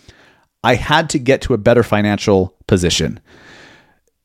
I 0.63 0.75
had 0.75 1.11
to 1.11 1.19
get 1.19 1.43
to 1.43 1.55
a 1.55 1.59
better 1.59 1.83
financial 1.83 2.55
position 2.67 3.21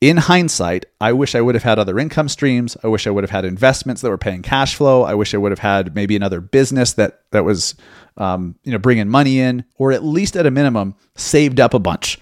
in 0.09 0.17
hindsight, 0.17 0.85
I 1.01 1.13
wish 1.13 1.33
I 1.35 1.41
would 1.41 1.55
have 1.55 1.63
had 1.63 1.79
other 1.79 1.97
income 1.97 2.29
streams. 2.29 2.77
I 2.83 2.87
wish 2.87 3.07
I 3.07 3.09
would 3.09 3.23
have 3.23 3.31
had 3.31 3.45
investments 3.45 4.01
that 4.01 4.09
were 4.09 4.17
paying 4.17 4.41
cash 4.41 4.75
flow. 4.75 5.03
I 5.03 5.15
wish 5.15 5.33
I 5.33 5.37
would 5.37 5.51
have 5.51 5.59
had 5.59 5.95
maybe 5.95 6.15
another 6.15 6.41
business 6.41 6.93
that 6.93 7.21
that 7.31 7.45
was, 7.45 7.75
um, 8.17 8.55
you 8.63 8.71
know, 8.71 8.77
bringing 8.77 9.09
money 9.09 9.39
in, 9.39 9.65
or 9.77 9.91
at 9.91 10.03
least 10.03 10.35
at 10.35 10.45
a 10.45 10.51
minimum, 10.51 10.95
saved 11.15 11.59
up 11.59 11.73
a 11.73 11.79
bunch. 11.79 12.19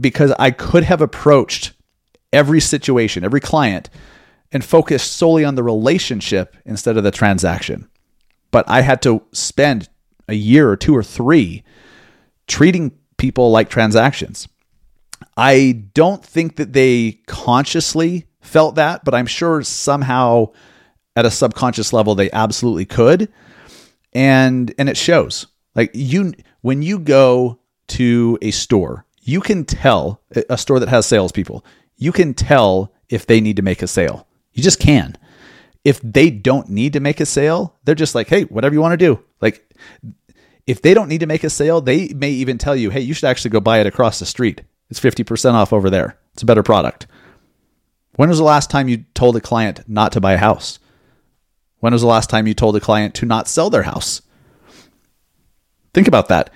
because 0.00 0.32
I 0.38 0.50
could 0.50 0.84
have 0.84 1.00
approached 1.00 1.72
every 2.32 2.60
situation, 2.60 3.24
every 3.24 3.40
client, 3.40 3.90
and 4.50 4.64
focused 4.64 5.12
solely 5.12 5.44
on 5.44 5.54
the 5.54 5.62
relationship 5.62 6.56
instead 6.64 6.96
of 6.96 7.04
the 7.04 7.10
transaction. 7.10 7.88
But 8.50 8.68
I 8.68 8.82
had 8.82 9.02
to 9.02 9.22
spend 9.32 9.88
a 10.28 10.34
year 10.34 10.68
or 10.70 10.76
two 10.76 10.96
or 10.96 11.02
three 11.02 11.62
treating 12.46 12.92
people 13.16 13.50
like 13.50 13.68
transactions. 13.70 14.48
I 15.36 15.84
don't 15.94 16.24
think 16.24 16.56
that 16.56 16.72
they 16.72 17.20
consciously 17.26 18.26
felt 18.40 18.74
that, 18.76 19.04
but 19.04 19.14
I'm 19.14 19.26
sure 19.26 19.62
somehow 19.62 20.48
at 21.16 21.26
a 21.26 21.30
subconscious 21.30 21.92
level 21.92 22.14
they 22.14 22.30
absolutely 22.30 22.84
could. 22.84 23.32
And 24.12 24.74
and 24.78 24.88
it 24.88 24.96
shows. 24.96 25.46
Like 25.74 25.90
you 25.94 26.34
when 26.60 26.82
you 26.82 26.98
go 26.98 27.58
to 27.88 28.38
a 28.42 28.50
store, 28.50 29.06
you 29.22 29.40
can 29.40 29.64
tell 29.64 30.20
a 30.48 30.58
store 30.58 30.80
that 30.80 30.88
has 30.88 31.06
salespeople, 31.06 31.64
you 31.96 32.12
can 32.12 32.34
tell 32.34 32.92
if 33.08 33.26
they 33.26 33.40
need 33.40 33.56
to 33.56 33.62
make 33.62 33.82
a 33.82 33.86
sale. 33.86 34.26
You 34.52 34.62
just 34.62 34.80
can. 34.80 35.16
If 35.84 36.00
they 36.02 36.30
don't 36.30 36.68
need 36.68 36.92
to 36.92 37.00
make 37.00 37.20
a 37.20 37.26
sale, 37.26 37.76
they're 37.84 37.94
just 37.94 38.14
like, 38.14 38.28
hey, 38.28 38.42
whatever 38.44 38.74
you 38.74 38.80
want 38.80 38.92
to 38.92 38.96
do. 38.96 39.22
Like 39.40 39.68
if 40.66 40.82
they 40.82 40.94
don't 40.94 41.08
need 41.08 41.20
to 41.20 41.26
make 41.26 41.44
a 41.44 41.50
sale, 41.50 41.80
they 41.80 42.08
may 42.08 42.30
even 42.30 42.58
tell 42.58 42.76
you, 42.76 42.90
hey, 42.90 43.00
you 43.00 43.14
should 43.14 43.28
actually 43.28 43.50
go 43.50 43.60
buy 43.60 43.80
it 43.80 43.86
across 43.86 44.18
the 44.18 44.26
street. 44.26 44.62
It's 44.92 45.00
50% 45.00 45.54
off 45.54 45.72
over 45.72 45.88
there. 45.88 46.18
It's 46.34 46.42
a 46.42 46.46
better 46.46 46.62
product. 46.62 47.06
When 48.16 48.28
was 48.28 48.36
the 48.36 48.44
last 48.44 48.68
time 48.68 48.88
you 48.88 49.06
told 49.14 49.36
a 49.36 49.40
client 49.40 49.80
not 49.88 50.12
to 50.12 50.20
buy 50.20 50.34
a 50.34 50.36
house? 50.36 50.78
When 51.78 51.94
was 51.94 52.02
the 52.02 52.08
last 52.08 52.28
time 52.28 52.46
you 52.46 52.52
told 52.52 52.76
a 52.76 52.80
client 52.80 53.14
to 53.14 53.24
not 53.24 53.48
sell 53.48 53.70
their 53.70 53.84
house? 53.84 54.20
Think 55.94 56.08
about 56.08 56.28
that. 56.28 56.50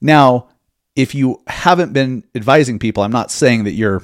Now, 0.00 0.48
if 0.96 1.14
you 1.14 1.42
haven't 1.46 1.92
been 1.92 2.24
advising 2.34 2.78
people, 2.78 3.02
I'm 3.02 3.12
not 3.12 3.30
saying 3.30 3.64
that 3.64 3.72
you're 3.72 4.02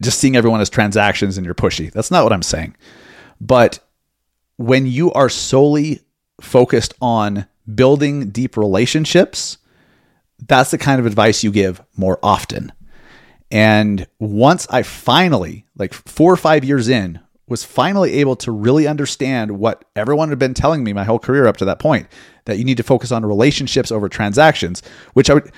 just 0.00 0.18
seeing 0.18 0.34
everyone 0.34 0.62
as 0.62 0.70
transactions 0.70 1.36
and 1.36 1.44
you're 1.44 1.54
pushy. 1.54 1.92
That's 1.92 2.10
not 2.10 2.24
what 2.24 2.32
I'm 2.32 2.42
saying. 2.42 2.76
But 3.42 3.78
when 4.56 4.86
you 4.86 5.12
are 5.12 5.28
solely 5.28 6.00
focused 6.40 6.94
on 7.02 7.44
building 7.74 8.30
deep 8.30 8.56
relationships, 8.56 9.58
that's 10.38 10.70
the 10.70 10.78
kind 10.78 11.00
of 11.00 11.06
advice 11.06 11.42
you 11.42 11.50
give 11.50 11.82
more 11.96 12.18
often. 12.22 12.72
And 13.50 14.06
once 14.18 14.66
I 14.68 14.82
finally, 14.82 15.66
like 15.76 15.94
four 15.94 16.32
or 16.32 16.36
five 16.36 16.64
years 16.64 16.88
in, 16.88 17.20
was 17.46 17.62
finally 17.62 18.14
able 18.14 18.36
to 18.36 18.50
really 18.50 18.86
understand 18.86 19.58
what 19.58 19.84
everyone 19.94 20.30
had 20.30 20.38
been 20.38 20.54
telling 20.54 20.82
me 20.82 20.92
my 20.92 21.04
whole 21.04 21.18
career 21.18 21.46
up 21.46 21.58
to 21.58 21.64
that 21.66 21.78
point 21.78 22.08
that 22.46 22.58
you 22.58 22.64
need 22.64 22.78
to 22.78 22.82
focus 22.82 23.12
on 23.12 23.24
relationships 23.24 23.92
over 23.92 24.08
transactions, 24.08 24.82
which 25.12 25.28
I 25.28 25.34
would 25.34 25.52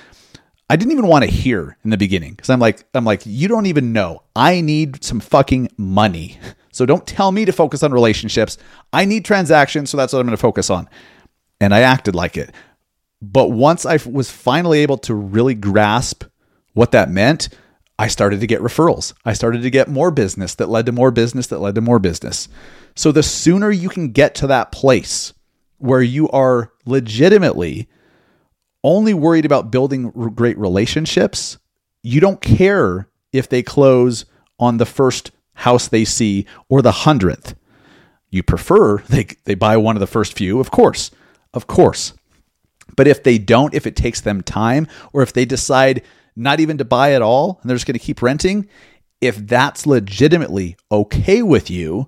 I 0.69 0.75
didn't 0.75 0.91
even 0.91 1.07
want 1.07 1.23
to 1.23 1.31
hear 1.31 1.77
in 1.85 1.91
the 1.91 1.97
beginning 1.97 2.33
because 2.33 2.49
I'm 2.49 2.59
like 2.59 2.83
I'm 2.93 3.05
like 3.05 3.21
you 3.25 3.47
don't 3.47 3.67
even 3.67 3.93
know. 3.93 4.23
I 4.35 4.61
need 4.61 5.03
some 5.03 5.19
fucking 5.19 5.69
money. 5.77 6.39
So 6.69 6.85
don't 6.85 7.07
tell 7.07 7.31
me 7.31 7.43
to 7.43 7.51
focus 7.51 7.81
on 7.81 7.91
relationships. 7.91 8.55
I 8.93 9.03
need 9.05 9.25
transactions, 9.25 9.89
so 9.89 9.97
that's 9.97 10.13
what 10.13 10.19
I'm 10.19 10.27
going 10.27 10.37
to 10.37 10.39
focus 10.39 10.69
on. 10.69 10.87
And 11.59 11.73
I 11.73 11.79
acted 11.79 12.13
like 12.13 12.37
it. 12.37 12.53
But 13.21 13.51
once 13.51 13.85
I 13.85 13.97
was 14.05 14.29
finally 14.29 14.79
able 14.79 14.97
to 14.99 15.15
really 15.15 15.55
grasp 15.55 16.23
what 16.73 16.91
that 16.91 17.09
meant, 17.09 17.49
I 17.99 18.07
started 18.07 18.41
to 18.41 18.47
get 18.47 18.61
referrals. 18.61 19.13
I 19.25 19.33
started 19.33 19.63
to 19.63 19.69
get 19.71 19.87
more 19.87 20.11
business 20.11 20.53
that 20.55 20.69
led 20.69 20.85
to 20.85 20.91
more 20.91 21.09
business 21.09 21.47
that 21.47 21.59
led 21.59 21.75
to 21.75 21.81
more 21.81 21.99
business. 21.99 22.47
So 22.95 23.11
the 23.11 23.23
sooner 23.23 23.71
you 23.71 23.89
can 23.89 24.11
get 24.11 24.35
to 24.35 24.47
that 24.47 24.71
place 24.71 25.33
where 25.79 26.01
you 26.01 26.29
are 26.29 26.71
legitimately 26.85 27.87
only 28.83 29.13
worried 29.13 29.45
about 29.45 29.71
building 29.71 30.09
great 30.11 30.57
relationships, 30.57 31.57
you 32.03 32.21
don't 32.21 32.41
care 32.41 33.09
if 33.33 33.49
they 33.49 33.63
close 33.63 34.25
on 34.59 34.77
the 34.77 34.85
first 34.85 35.31
house 35.53 35.87
they 35.87 36.05
see 36.05 36.45
or 36.69 36.81
the 36.81 36.91
hundredth. 36.91 37.55
You 38.29 38.43
prefer 38.43 38.99
they, 39.09 39.25
they 39.45 39.55
buy 39.55 39.77
one 39.77 39.95
of 39.95 39.99
the 39.99 40.07
first 40.07 40.37
few, 40.37 40.59
of 40.59 40.71
course, 40.71 41.11
of 41.53 41.67
course. 41.67 42.13
But 42.95 43.07
if 43.07 43.23
they 43.23 43.37
don't, 43.37 43.73
if 43.73 43.85
it 43.85 43.95
takes 43.95 44.21
them 44.21 44.41
time, 44.41 44.87
or 45.13 45.21
if 45.21 45.33
they 45.33 45.45
decide 45.45 46.03
not 46.35 46.59
even 46.59 46.77
to 46.77 46.85
buy 46.85 47.13
at 47.13 47.21
all 47.21 47.59
and 47.61 47.69
they're 47.69 47.75
just 47.75 47.87
going 47.87 47.93
to 47.93 47.99
keep 47.99 48.21
renting, 48.21 48.67
if 49.19 49.35
that's 49.35 49.87
legitimately 49.87 50.77
okay 50.91 51.41
with 51.41 51.69
you 51.69 52.07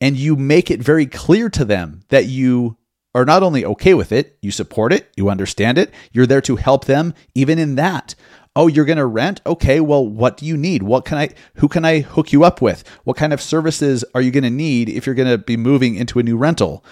and 0.00 0.16
you 0.16 0.36
make 0.36 0.70
it 0.70 0.82
very 0.82 1.06
clear 1.06 1.48
to 1.50 1.64
them 1.64 2.00
that 2.08 2.26
you 2.26 2.76
are 3.14 3.24
not 3.24 3.42
only 3.42 3.64
okay 3.64 3.94
with 3.94 4.12
it, 4.12 4.38
you 4.42 4.50
support 4.50 4.92
it, 4.92 5.10
you 5.16 5.28
understand 5.28 5.76
it, 5.78 5.92
you're 6.12 6.26
there 6.26 6.40
to 6.42 6.56
help 6.56 6.84
them 6.84 7.14
even 7.34 7.58
in 7.58 7.74
that. 7.74 8.14
Oh, 8.56 8.66
you're 8.66 8.84
going 8.84 8.98
to 8.98 9.06
rent? 9.06 9.40
Okay, 9.46 9.80
well, 9.80 10.06
what 10.06 10.36
do 10.36 10.46
you 10.46 10.56
need? 10.56 10.82
What 10.82 11.04
can 11.04 11.18
I 11.18 11.30
who 11.54 11.68
can 11.68 11.84
I 11.84 12.00
hook 12.00 12.32
you 12.32 12.44
up 12.44 12.60
with? 12.60 12.82
What 13.04 13.16
kind 13.16 13.32
of 13.32 13.40
services 13.40 14.04
are 14.14 14.20
you 14.20 14.30
going 14.30 14.44
to 14.44 14.50
need 14.50 14.88
if 14.88 15.06
you're 15.06 15.14
going 15.14 15.28
to 15.28 15.38
be 15.38 15.56
moving 15.56 15.94
into 15.94 16.18
a 16.18 16.22
new 16.22 16.36
rental? 16.36 16.84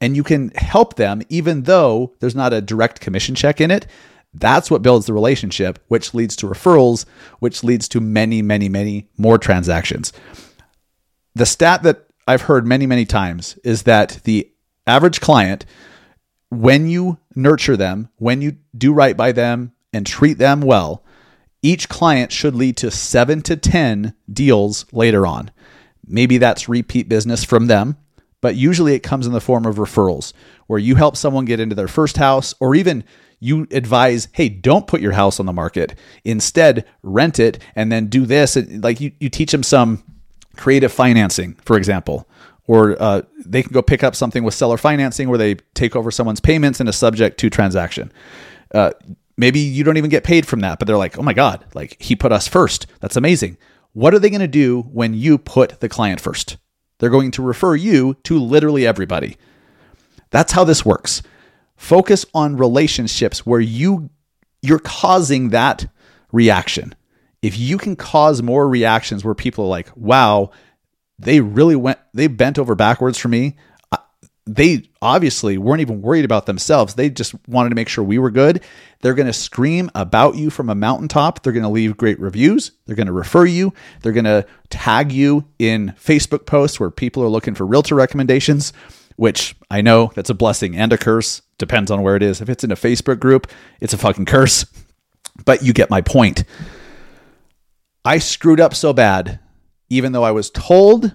And 0.00 0.16
you 0.16 0.22
can 0.22 0.50
help 0.50 0.96
them 0.96 1.22
even 1.28 1.64
though 1.64 2.14
there's 2.20 2.34
not 2.34 2.52
a 2.52 2.60
direct 2.60 3.00
commission 3.00 3.34
check 3.34 3.60
in 3.60 3.70
it. 3.70 3.86
That's 4.32 4.70
what 4.70 4.82
builds 4.82 5.06
the 5.06 5.12
relationship, 5.12 5.78
which 5.88 6.14
leads 6.14 6.36
to 6.36 6.46
referrals, 6.46 7.04
which 7.40 7.64
leads 7.64 7.88
to 7.88 8.00
many, 8.00 8.42
many, 8.42 8.68
many 8.68 9.08
more 9.18 9.38
transactions. 9.38 10.12
The 11.34 11.46
stat 11.46 11.82
that 11.82 12.06
I've 12.26 12.42
heard 12.42 12.66
many, 12.66 12.86
many 12.86 13.04
times 13.04 13.58
is 13.64 13.82
that 13.82 14.20
the 14.24 14.50
average 14.86 15.20
client, 15.20 15.66
when 16.48 16.88
you 16.88 17.18
nurture 17.34 17.76
them, 17.76 18.08
when 18.16 18.40
you 18.40 18.56
do 18.76 18.92
right 18.92 19.16
by 19.16 19.32
them 19.32 19.72
and 19.92 20.06
treat 20.06 20.38
them 20.38 20.60
well, 20.60 21.04
each 21.62 21.88
client 21.88 22.32
should 22.32 22.54
lead 22.54 22.76
to 22.78 22.90
seven 22.90 23.42
to 23.42 23.56
10 23.56 24.14
deals 24.32 24.86
later 24.92 25.26
on. 25.26 25.50
Maybe 26.06 26.38
that's 26.38 26.68
repeat 26.68 27.08
business 27.08 27.44
from 27.44 27.66
them, 27.66 27.96
but 28.40 28.56
usually 28.56 28.94
it 28.94 29.00
comes 29.00 29.26
in 29.26 29.32
the 29.32 29.40
form 29.40 29.66
of 29.66 29.76
referrals 29.76 30.32
where 30.66 30.78
you 30.78 30.94
help 30.96 31.16
someone 31.16 31.44
get 31.44 31.60
into 31.60 31.74
their 31.74 31.88
first 31.88 32.16
house 32.16 32.54
or 32.60 32.74
even 32.74 33.04
you 33.40 33.66
advise, 33.70 34.28
hey, 34.32 34.48
don't 34.48 34.86
put 34.86 35.00
your 35.00 35.12
house 35.12 35.40
on 35.40 35.46
the 35.46 35.52
market. 35.52 35.94
Instead, 36.24 36.84
rent 37.02 37.38
it 37.38 37.58
and 37.74 37.90
then 37.90 38.06
do 38.06 38.26
this. 38.26 38.56
Like 38.56 39.00
you, 39.00 39.12
you 39.18 39.30
teach 39.30 39.50
them 39.50 39.62
some 39.62 40.04
creative 40.56 40.92
financing, 40.92 41.54
for 41.64 41.76
example, 41.76 42.28
or 42.66 43.00
uh, 43.02 43.22
they 43.44 43.62
can 43.62 43.72
go 43.72 43.82
pick 43.82 44.04
up 44.04 44.14
something 44.14 44.44
with 44.44 44.54
seller 44.54 44.76
financing 44.76 45.28
where 45.28 45.38
they 45.38 45.54
take 45.74 45.96
over 45.96 46.10
someone's 46.10 46.40
payments 46.40 46.80
and 46.80 46.88
a 46.88 46.92
subject 46.92 47.38
to 47.40 47.50
transaction. 47.50 48.12
Uh, 48.72 48.92
maybe 49.36 49.58
you 49.58 49.82
don't 49.84 49.96
even 49.96 50.10
get 50.10 50.22
paid 50.22 50.46
from 50.46 50.60
that, 50.60 50.78
but 50.78 50.86
they're 50.86 50.98
like, 50.98 51.18
oh 51.18 51.22
my 51.22 51.32
God, 51.32 51.64
like 51.74 51.96
he 52.00 52.14
put 52.14 52.32
us 52.32 52.46
first. 52.46 52.86
That's 53.00 53.16
amazing. 53.16 53.56
What 53.92 54.14
are 54.14 54.18
they 54.18 54.30
going 54.30 54.40
to 54.40 54.46
do 54.46 54.82
when 54.82 55.14
you 55.14 55.38
put 55.38 55.80
the 55.80 55.88
client 55.88 56.20
first? 56.20 56.58
They're 57.00 57.10
going 57.10 57.32
to 57.32 57.42
refer 57.42 57.74
you 57.74 58.14
to 58.24 58.38
literally 58.38 58.86
everybody. 58.86 59.36
That's 60.30 60.52
how 60.52 60.64
this 60.64 60.84
works. 60.84 61.22
Focus 61.76 62.24
on 62.34 62.56
relationships 62.56 63.44
where 63.44 63.60
you 63.60 64.10
you're 64.62 64.78
causing 64.78 65.48
that 65.48 65.88
reaction. 66.30 66.94
If 67.40 67.58
you 67.58 67.78
can 67.78 67.96
cause 67.96 68.42
more 68.42 68.68
reactions 68.68 69.24
where 69.24 69.34
people 69.34 69.64
are 69.64 69.68
like, 69.68 69.90
"Wow, 69.96 70.50
they 71.18 71.40
really 71.40 71.74
went 71.74 71.98
they 72.12 72.26
bent 72.26 72.58
over 72.58 72.74
backwards 72.74 73.18
for 73.18 73.28
me." 73.28 73.56
They 74.52 74.90
obviously 75.00 75.58
weren't 75.58 75.80
even 75.80 76.02
worried 76.02 76.24
about 76.24 76.46
themselves. 76.46 76.94
They 76.94 77.08
just 77.08 77.34
wanted 77.46 77.68
to 77.68 77.76
make 77.76 77.88
sure 77.88 78.02
we 78.02 78.18
were 78.18 78.30
good. 78.30 78.62
They're 79.00 79.14
going 79.14 79.26
to 79.26 79.32
scream 79.32 79.90
about 79.94 80.34
you 80.34 80.50
from 80.50 80.68
a 80.68 80.74
mountaintop. 80.74 81.42
They're 81.42 81.52
going 81.52 81.62
to 81.62 81.68
leave 81.68 81.96
great 81.96 82.18
reviews. 82.18 82.72
They're 82.86 82.96
going 82.96 83.06
to 83.06 83.12
refer 83.12 83.44
you. 83.44 83.72
They're 84.02 84.12
going 84.12 84.24
to 84.24 84.44
tag 84.68 85.12
you 85.12 85.44
in 85.58 85.94
Facebook 85.98 86.46
posts 86.46 86.80
where 86.80 86.90
people 86.90 87.22
are 87.22 87.28
looking 87.28 87.54
for 87.54 87.64
realtor 87.64 87.94
recommendations 87.94 88.72
which 89.20 89.54
I 89.70 89.82
know 89.82 90.10
that's 90.14 90.30
a 90.30 90.34
blessing 90.34 90.74
and 90.74 90.94
a 90.94 90.96
curse. 90.96 91.42
Depends 91.58 91.90
on 91.90 92.00
where 92.00 92.16
it 92.16 92.22
is. 92.22 92.40
If 92.40 92.48
it's 92.48 92.64
in 92.64 92.72
a 92.72 92.74
Facebook 92.74 93.20
group, 93.20 93.48
it's 93.78 93.92
a 93.92 93.98
fucking 93.98 94.24
curse. 94.24 94.64
But 95.44 95.62
you 95.62 95.74
get 95.74 95.90
my 95.90 96.00
point. 96.00 96.44
I 98.02 98.16
screwed 98.16 98.60
up 98.60 98.74
so 98.74 98.94
bad, 98.94 99.38
even 99.90 100.12
though 100.12 100.22
I 100.22 100.30
was 100.30 100.48
told 100.48 101.14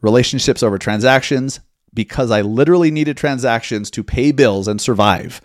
relationships 0.00 0.60
over 0.60 0.76
transactions 0.76 1.60
because 1.94 2.30
I 2.30 2.42
literally 2.42 2.90
needed 2.90 3.16
transactions 3.16 3.90
to 3.92 4.04
pay 4.04 4.32
bills 4.32 4.68
and 4.68 4.80
survive. 4.80 5.40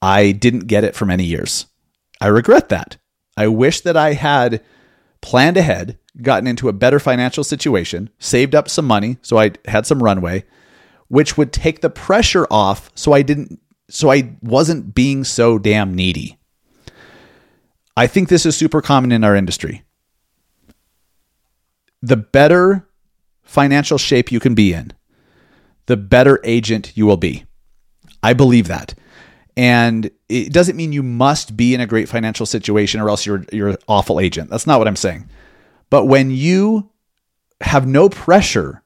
I 0.00 0.32
didn't 0.32 0.66
get 0.66 0.84
it 0.84 0.94
for 0.94 1.04
many 1.04 1.24
years. 1.24 1.66
I 2.20 2.28
regret 2.28 2.68
that. 2.68 2.96
I 3.36 3.48
wish 3.48 3.80
that 3.82 3.96
I 3.96 4.14
had 4.14 4.62
planned 5.20 5.56
ahead, 5.56 5.98
gotten 6.22 6.46
into 6.46 6.68
a 6.68 6.72
better 6.72 6.98
financial 6.98 7.44
situation, 7.44 8.10
saved 8.18 8.54
up 8.54 8.68
some 8.68 8.86
money 8.86 9.18
so 9.22 9.38
I 9.38 9.52
had 9.66 9.86
some 9.86 10.02
runway, 10.02 10.44
which 11.08 11.36
would 11.36 11.52
take 11.52 11.80
the 11.80 11.90
pressure 11.90 12.46
off 12.50 12.90
so 12.94 13.12
I 13.12 13.22
didn't 13.22 13.60
so 13.88 14.10
I 14.10 14.36
wasn't 14.42 14.94
being 14.94 15.22
so 15.22 15.58
damn 15.58 15.94
needy. 15.94 16.38
I 17.96 18.06
think 18.06 18.28
this 18.28 18.44
is 18.44 18.56
super 18.56 18.82
common 18.82 19.12
in 19.12 19.24
our 19.24 19.36
industry. 19.36 19.84
The 22.02 22.16
better 22.16 22.88
financial 23.42 23.96
shape 23.96 24.32
you 24.32 24.40
can 24.40 24.54
be 24.54 24.72
in, 24.72 24.92
the 25.86 25.96
better 25.96 26.40
agent 26.44 26.92
you 26.94 27.06
will 27.06 27.16
be. 27.16 27.44
I 28.22 28.32
believe 28.32 28.68
that. 28.68 28.94
And 29.56 30.10
it 30.28 30.52
doesn't 30.52 30.76
mean 30.76 30.92
you 30.92 31.02
must 31.02 31.56
be 31.56 31.74
in 31.74 31.80
a 31.80 31.86
great 31.86 32.08
financial 32.08 32.44
situation 32.44 33.00
or 33.00 33.08
else 33.08 33.24
you're 33.24 33.44
you're 33.52 33.70
an 33.70 33.76
awful 33.88 34.20
agent. 34.20 34.50
That's 34.50 34.66
not 34.66 34.78
what 34.78 34.88
I'm 34.88 34.96
saying. 34.96 35.28
But 35.88 36.04
when 36.04 36.30
you 36.30 36.90
have 37.62 37.86
no 37.86 38.08
pressure, 38.08 38.82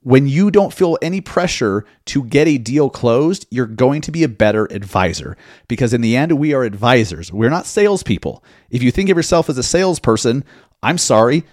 when 0.00 0.28
you 0.28 0.50
don't 0.50 0.72
feel 0.72 0.98
any 1.02 1.20
pressure 1.20 1.84
to 2.06 2.24
get 2.24 2.46
a 2.46 2.58
deal 2.58 2.90
closed, 2.90 3.46
you're 3.50 3.66
going 3.66 4.00
to 4.02 4.12
be 4.12 4.22
a 4.22 4.28
better 4.28 4.66
advisor. 4.66 5.36
Because 5.66 5.92
in 5.92 6.02
the 6.02 6.16
end, 6.16 6.32
we 6.32 6.54
are 6.54 6.62
advisors. 6.62 7.32
We're 7.32 7.50
not 7.50 7.66
salespeople. 7.66 8.44
If 8.70 8.82
you 8.82 8.90
think 8.90 9.08
of 9.10 9.16
yourself 9.16 9.48
as 9.48 9.58
a 9.58 9.62
salesperson, 9.62 10.44
I'm 10.82 10.98
sorry, 10.98 11.44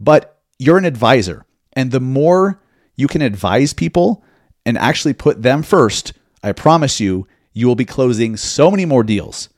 but 0.00 0.40
you're 0.58 0.78
an 0.78 0.84
advisor. 0.84 1.46
And 1.74 1.90
the 1.90 2.00
more 2.00 2.60
you 2.96 3.08
can 3.08 3.22
advise 3.22 3.72
people 3.72 4.24
and 4.64 4.78
actually 4.78 5.14
put 5.14 5.42
them 5.42 5.62
first, 5.62 6.12
I 6.42 6.52
promise 6.52 7.00
you, 7.00 7.26
you 7.52 7.66
will 7.66 7.74
be 7.74 7.84
closing 7.84 8.36
so 8.36 8.70
many 8.70 8.84
more 8.84 9.02
deals 9.02 9.48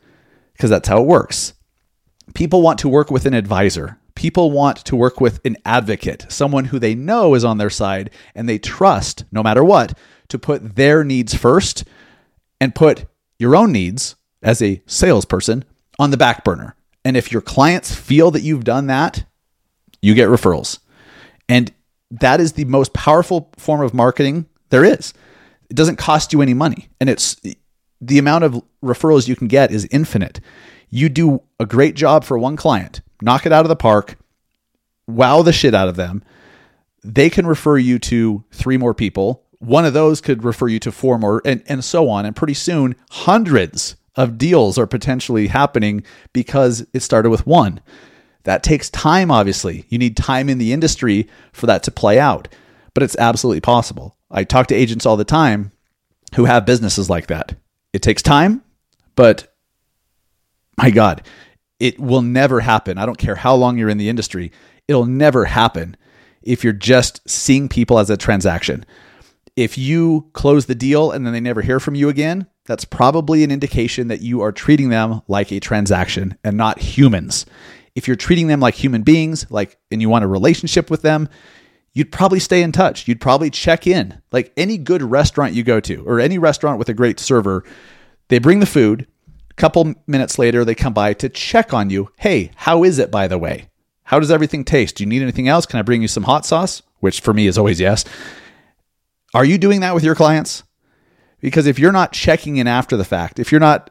because 0.52 0.70
that's 0.70 0.88
how 0.88 1.00
it 1.00 1.06
works. 1.06 1.54
People 2.34 2.62
want 2.62 2.78
to 2.80 2.88
work 2.88 3.10
with 3.10 3.26
an 3.26 3.34
advisor. 3.34 3.98
People 4.14 4.50
want 4.50 4.78
to 4.78 4.96
work 4.96 5.20
with 5.20 5.40
an 5.44 5.56
advocate, 5.64 6.26
someone 6.28 6.66
who 6.66 6.78
they 6.78 6.94
know 6.94 7.34
is 7.34 7.44
on 7.44 7.58
their 7.58 7.70
side 7.70 8.10
and 8.34 8.48
they 8.48 8.58
trust, 8.58 9.24
no 9.32 9.42
matter 9.42 9.64
what, 9.64 9.96
to 10.28 10.38
put 10.38 10.76
their 10.76 11.04
needs 11.04 11.34
first 11.34 11.84
and 12.60 12.74
put 12.74 13.06
your 13.38 13.56
own 13.56 13.72
needs 13.72 14.16
as 14.42 14.62
a 14.62 14.82
salesperson 14.86 15.64
on 15.98 16.10
the 16.10 16.16
back 16.16 16.44
burner. 16.44 16.76
And 17.04 17.16
if 17.16 17.32
your 17.32 17.42
clients 17.42 17.94
feel 17.94 18.30
that 18.30 18.42
you've 18.42 18.64
done 18.64 18.86
that, 18.86 19.24
you 20.00 20.14
get 20.14 20.28
referrals. 20.28 20.78
And 21.48 21.72
that 22.10 22.40
is 22.40 22.52
the 22.52 22.64
most 22.64 22.92
powerful 22.92 23.50
form 23.58 23.82
of 23.82 23.92
marketing 23.92 24.46
there 24.74 24.84
is. 24.84 25.14
It 25.70 25.76
doesn't 25.76 25.96
cost 25.96 26.32
you 26.32 26.42
any 26.42 26.52
money. 26.52 26.88
And 27.00 27.08
it's 27.08 27.40
the 28.00 28.18
amount 28.18 28.42
of 28.42 28.60
referrals 28.82 29.28
you 29.28 29.36
can 29.36 29.46
get 29.46 29.70
is 29.70 29.86
infinite. 29.92 30.40
You 30.90 31.08
do 31.08 31.42
a 31.60 31.64
great 31.64 31.94
job 31.94 32.24
for 32.24 32.36
one 32.36 32.56
client, 32.56 33.00
knock 33.22 33.46
it 33.46 33.52
out 33.52 33.64
of 33.64 33.68
the 33.68 33.76
park, 33.76 34.18
wow 35.06 35.42
the 35.42 35.52
shit 35.52 35.74
out 35.74 35.88
of 35.88 35.94
them. 35.94 36.24
They 37.04 37.30
can 37.30 37.46
refer 37.46 37.78
you 37.78 38.00
to 38.00 38.44
three 38.50 38.76
more 38.76 38.94
people. 38.94 39.44
One 39.58 39.84
of 39.84 39.92
those 39.92 40.20
could 40.20 40.42
refer 40.42 40.66
you 40.66 40.80
to 40.80 40.92
four 40.92 41.18
more, 41.18 41.40
and, 41.44 41.62
and 41.66 41.84
so 41.84 42.08
on. 42.08 42.26
And 42.26 42.34
pretty 42.34 42.54
soon, 42.54 42.96
hundreds 43.10 43.94
of 44.16 44.38
deals 44.38 44.76
are 44.76 44.86
potentially 44.88 45.46
happening 45.46 46.02
because 46.32 46.84
it 46.92 47.00
started 47.00 47.30
with 47.30 47.46
one. 47.46 47.80
That 48.42 48.64
takes 48.64 48.90
time, 48.90 49.30
obviously. 49.30 49.86
You 49.88 49.98
need 49.98 50.16
time 50.16 50.48
in 50.48 50.58
the 50.58 50.72
industry 50.72 51.28
for 51.52 51.66
that 51.66 51.84
to 51.84 51.90
play 51.90 52.18
out, 52.18 52.48
but 52.92 53.02
it's 53.04 53.16
absolutely 53.16 53.60
possible. 53.60 54.16
I 54.34 54.44
talk 54.44 54.66
to 54.66 54.74
agents 54.74 55.06
all 55.06 55.16
the 55.16 55.24
time 55.24 55.72
who 56.34 56.44
have 56.44 56.66
businesses 56.66 57.08
like 57.08 57.28
that. 57.28 57.54
It 57.92 58.02
takes 58.02 58.20
time, 58.20 58.62
but 59.14 59.54
my 60.76 60.90
God, 60.90 61.22
it 61.78 61.98
will 62.00 62.22
never 62.22 62.60
happen. 62.60 62.98
I 62.98 63.06
don't 63.06 63.18
care 63.18 63.36
how 63.36 63.54
long 63.54 63.78
you're 63.78 63.88
in 63.88 63.98
the 63.98 64.08
industry, 64.08 64.50
it'll 64.88 65.06
never 65.06 65.46
happen 65.46 65.96
if 66.42 66.62
you're 66.62 66.72
just 66.72 67.26
seeing 67.28 67.68
people 67.68 67.98
as 67.98 68.10
a 68.10 68.16
transaction. 68.16 68.84
If 69.56 69.78
you 69.78 70.28
close 70.32 70.66
the 70.66 70.74
deal 70.74 71.12
and 71.12 71.24
then 71.24 71.32
they 71.32 71.40
never 71.40 71.62
hear 71.62 71.78
from 71.78 71.94
you 71.94 72.08
again, 72.08 72.48
that's 72.66 72.84
probably 72.84 73.44
an 73.44 73.52
indication 73.52 74.08
that 74.08 74.20
you 74.20 74.40
are 74.40 74.52
treating 74.52 74.88
them 74.88 75.22
like 75.28 75.52
a 75.52 75.60
transaction 75.60 76.36
and 76.42 76.56
not 76.56 76.80
humans. 76.80 77.46
If 77.94 78.08
you're 78.08 78.16
treating 78.16 78.48
them 78.48 78.58
like 78.58 78.74
human 78.74 79.02
beings, 79.02 79.46
like 79.50 79.78
and 79.90 80.02
you 80.02 80.08
want 80.08 80.24
a 80.24 80.28
relationship 80.28 80.90
with 80.90 81.02
them, 81.02 81.28
you'd 81.94 82.12
probably 82.12 82.40
stay 82.40 82.62
in 82.62 82.72
touch. 82.72 83.08
You'd 83.08 83.20
probably 83.20 83.50
check 83.50 83.86
in. 83.86 84.20
Like 84.32 84.52
any 84.56 84.76
good 84.76 85.02
restaurant 85.02 85.54
you 85.54 85.62
go 85.62 85.80
to 85.80 86.04
or 86.06 86.20
any 86.20 86.38
restaurant 86.38 86.78
with 86.78 86.88
a 86.88 86.94
great 86.94 87.18
server, 87.18 87.64
they 88.28 88.38
bring 88.38 88.60
the 88.60 88.66
food. 88.66 89.06
A 89.50 89.54
couple 89.54 89.94
minutes 90.06 90.38
later, 90.38 90.64
they 90.64 90.74
come 90.74 90.92
by 90.92 91.14
to 91.14 91.28
check 91.28 91.72
on 91.72 91.88
you. 91.88 92.10
Hey, 92.18 92.50
how 92.56 92.82
is 92.82 92.98
it, 92.98 93.10
by 93.10 93.28
the 93.28 93.38
way? 93.38 93.68
How 94.02 94.18
does 94.18 94.30
everything 94.30 94.64
taste? 94.64 94.96
Do 94.96 95.04
you 95.04 95.08
need 95.08 95.22
anything 95.22 95.48
else? 95.48 95.64
Can 95.64 95.78
I 95.78 95.82
bring 95.82 96.02
you 96.02 96.08
some 96.08 96.24
hot 96.24 96.44
sauce? 96.44 96.82
Which 96.98 97.20
for 97.20 97.32
me 97.32 97.46
is 97.46 97.56
always 97.56 97.80
yes. 97.80 98.04
Are 99.32 99.44
you 99.44 99.56
doing 99.56 99.80
that 99.80 99.94
with 99.94 100.04
your 100.04 100.14
clients? 100.14 100.64
Because 101.40 101.66
if 101.66 101.78
you're 101.78 101.92
not 101.92 102.12
checking 102.12 102.56
in 102.56 102.66
after 102.66 102.96
the 102.96 103.04
fact, 103.04 103.38
if 103.38 103.52
you're 103.52 103.60
not 103.60 103.90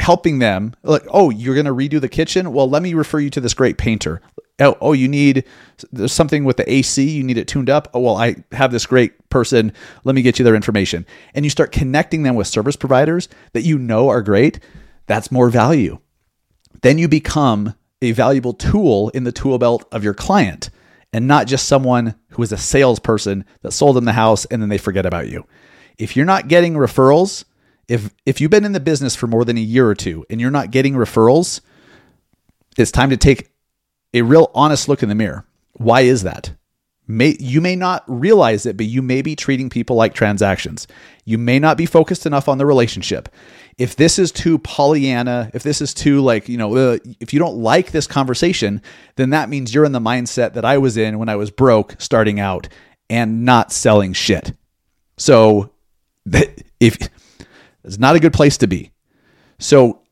helping 0.00 0.38
them 0.38 0.74
like 0.82 1.02
oh 1.08 1.30
you're 1.30 1.54
going 1.54 1.66
to 1.66 1.74
redo 1.74 2.00
the 2.00 2.08
kitchen 2.08 2.52
well 2.52 2.68
let 2.68 2.82
me 2.82 2.94
refer 2.94 3.18
you 3.18 3.30
to 3.30 3.40
this 3.40 3.54
great 3.54 3.78
painter 3.78 4.20
oh, 4.60 4.76
oh 4.80 4.92
you 4.92 5.08
need 5.08 5.44
there's 5.92 6.12
something 6.12 6.44
with 6.44 6.56
the 6.56 6.72
ac 6.72 7.02
you 7.02 7.22
need 7.22 7.38
it 7.38 7.48
tuned 7.48 7.70
up. 7.70 7.88
Oh 7.94 8.00
well 8.00 8.16
i 8.16 8.36
have 8.52 8.72
this 8.72 8.86
great 8.86 9.28
person. 9.28 9.72
Let 10.04 10.14
me 10.14 10.22
get 10.22 10.38
you 10.38 10.44
their 10.44 10.54
information. 10.54 11.06
And 11.34 11.44
you 11.44 11.50
start 11.50 11.72
connecting 11.72 12.22
them 12.22 12.34
with 12.34 12.46
service 12.46 12.76
providers 12.76 13.28
that 13.52 13.62
you 13.62 13.78
know 13.78 14.08
are 14.08 14.22
great. 14.22 14.60
That's 15.06 15.32
more 15.32 15.50
value. 15.50 15.98
Then 16.82 16.98
you 16.98 17.08
become 17.08 17.74
a 18.00 18.12
valuable 18.12 18.54
tool 18.54 19.08
in 19.10 19.24
the 19.24 19.32
tool 19.32 19.58
belt 19.58 19.84
of 19.90 20.04
your 20.04 20.14
client 20.14 20.70
and 21.12 21.26
not 21.26 21.46
just 21.46 21.66
someone 21.66 22.14
who 22.30 22.42
is 22.42 22.52
a 22.52 22.56
salesperson 22.56 23.44
that 23.62 23.72
sold 23.72 23.96
them 23.96 24.04
the 24.04 24.12
house 24.12 24.44
and 24.46 24.62
then 24.62 24.68
they 24.68 24.78
forget 24.78 25.06
about 25.06 25.28
you. 25.28 25.46
If 25.98 26.16
you're 26.16 26.26
not 26.26 26.48
getting 26.48 26.74
referrals 26.74 27.44
if 27.88 28.10
if 28.26 28.40
you've 28.40 28.50
been 28.50 28.66
in 28.66 28.72
the 28.72 28.80
business 28.80 29.16
for 29.16 29.26
more 29.26 29.44
than 29.44 29.56
a 29.56 29.62
year 29.62 29.88
or 29.88 29.94
two 29.94 30.24
and 30.30 30.40
you're 30.40 30.50
not 30.50 30.70
getting 30.70 30.94
referrals, 30.94 31.62
it's 32.76 32.92
time 32.92 33.10
to 33.10 33.16
take 33.16 33.50
a 34.14 34.22
real 34.22 34.50
honest 34.54 34.88
look 34.88 35.02
in 35.02 35.08
the 35.08 35.14
mirror. 35.14 35.46
Why 35.74 36.02
is 36.02 36.22
that? 36.22 36.52
May, 37.10 37.36
you 37.40 37.62
may 37.62 37.74
not 37.74 38.04
realize 38.06 38.66
it, 38.66 38.76
but 38.76 38.84
you 38.86 39.00
may 39.00 39.22
be 39.22 39.34
treating 39.34 39.70
people 39.70 39.96
like 39.96 40.12
transactions. 40.12 40.86
You 41.24 41.38
may 41.38 41.58
not 41.58 41.78
be 41.78 41.86
focused 41.86 42.26
enough 42.26 42.48
on 42.48 42.58
the 42.58 42.66
relationship. 42.66 43.30
If 43.78 43.96
this 43.96 44.18
is 44.18 44.30
too 44.30 44.58
Pollyanna, 44.58 45.50
if 45.54 45.62
this 45.62 45.80
is 45.80 45.94
too 45.94 46.20
like, 46.20 46.50
you 46.50 46.58
know, 46.58 46.76
uh, 46.76 46.98
if 47.18 47.32
you 47.32 47.38
don't 47.38 47.56
like 47.56 47.92
this 47.92 48.06
conversation, 48.06 48.82
then 49.16 49.30
that 49.30 49.48
means 49.48 49.72
you're 49.72 49.86
in 49.86 49.92
the 49.92 50.00
mindset 50.00 50.52
that 50.52 50.66
I 50.66 50.76
was 50.76 50.98
in 50.98 51.18
when 51.18 51.30
I 51.30 51.36
was 51.36 51.50
broke 51.50 51.94
starting 51.98 52.38
out 52.40 52.68
and 53.08 53.46
not 53.46 53.72
selling 53.72 54.12
shit. 54.12 54.52
So 55.16 55.72
that 56.26 56.62
if 56.80 56.98
it's 57.84 57.98
not 57.98 58.16
a 58.16 58.20
good 58.20 58.34
place 58.34 58.58
to 58.58 58.66
be. 58.66 58.92
So, 59.58 60.02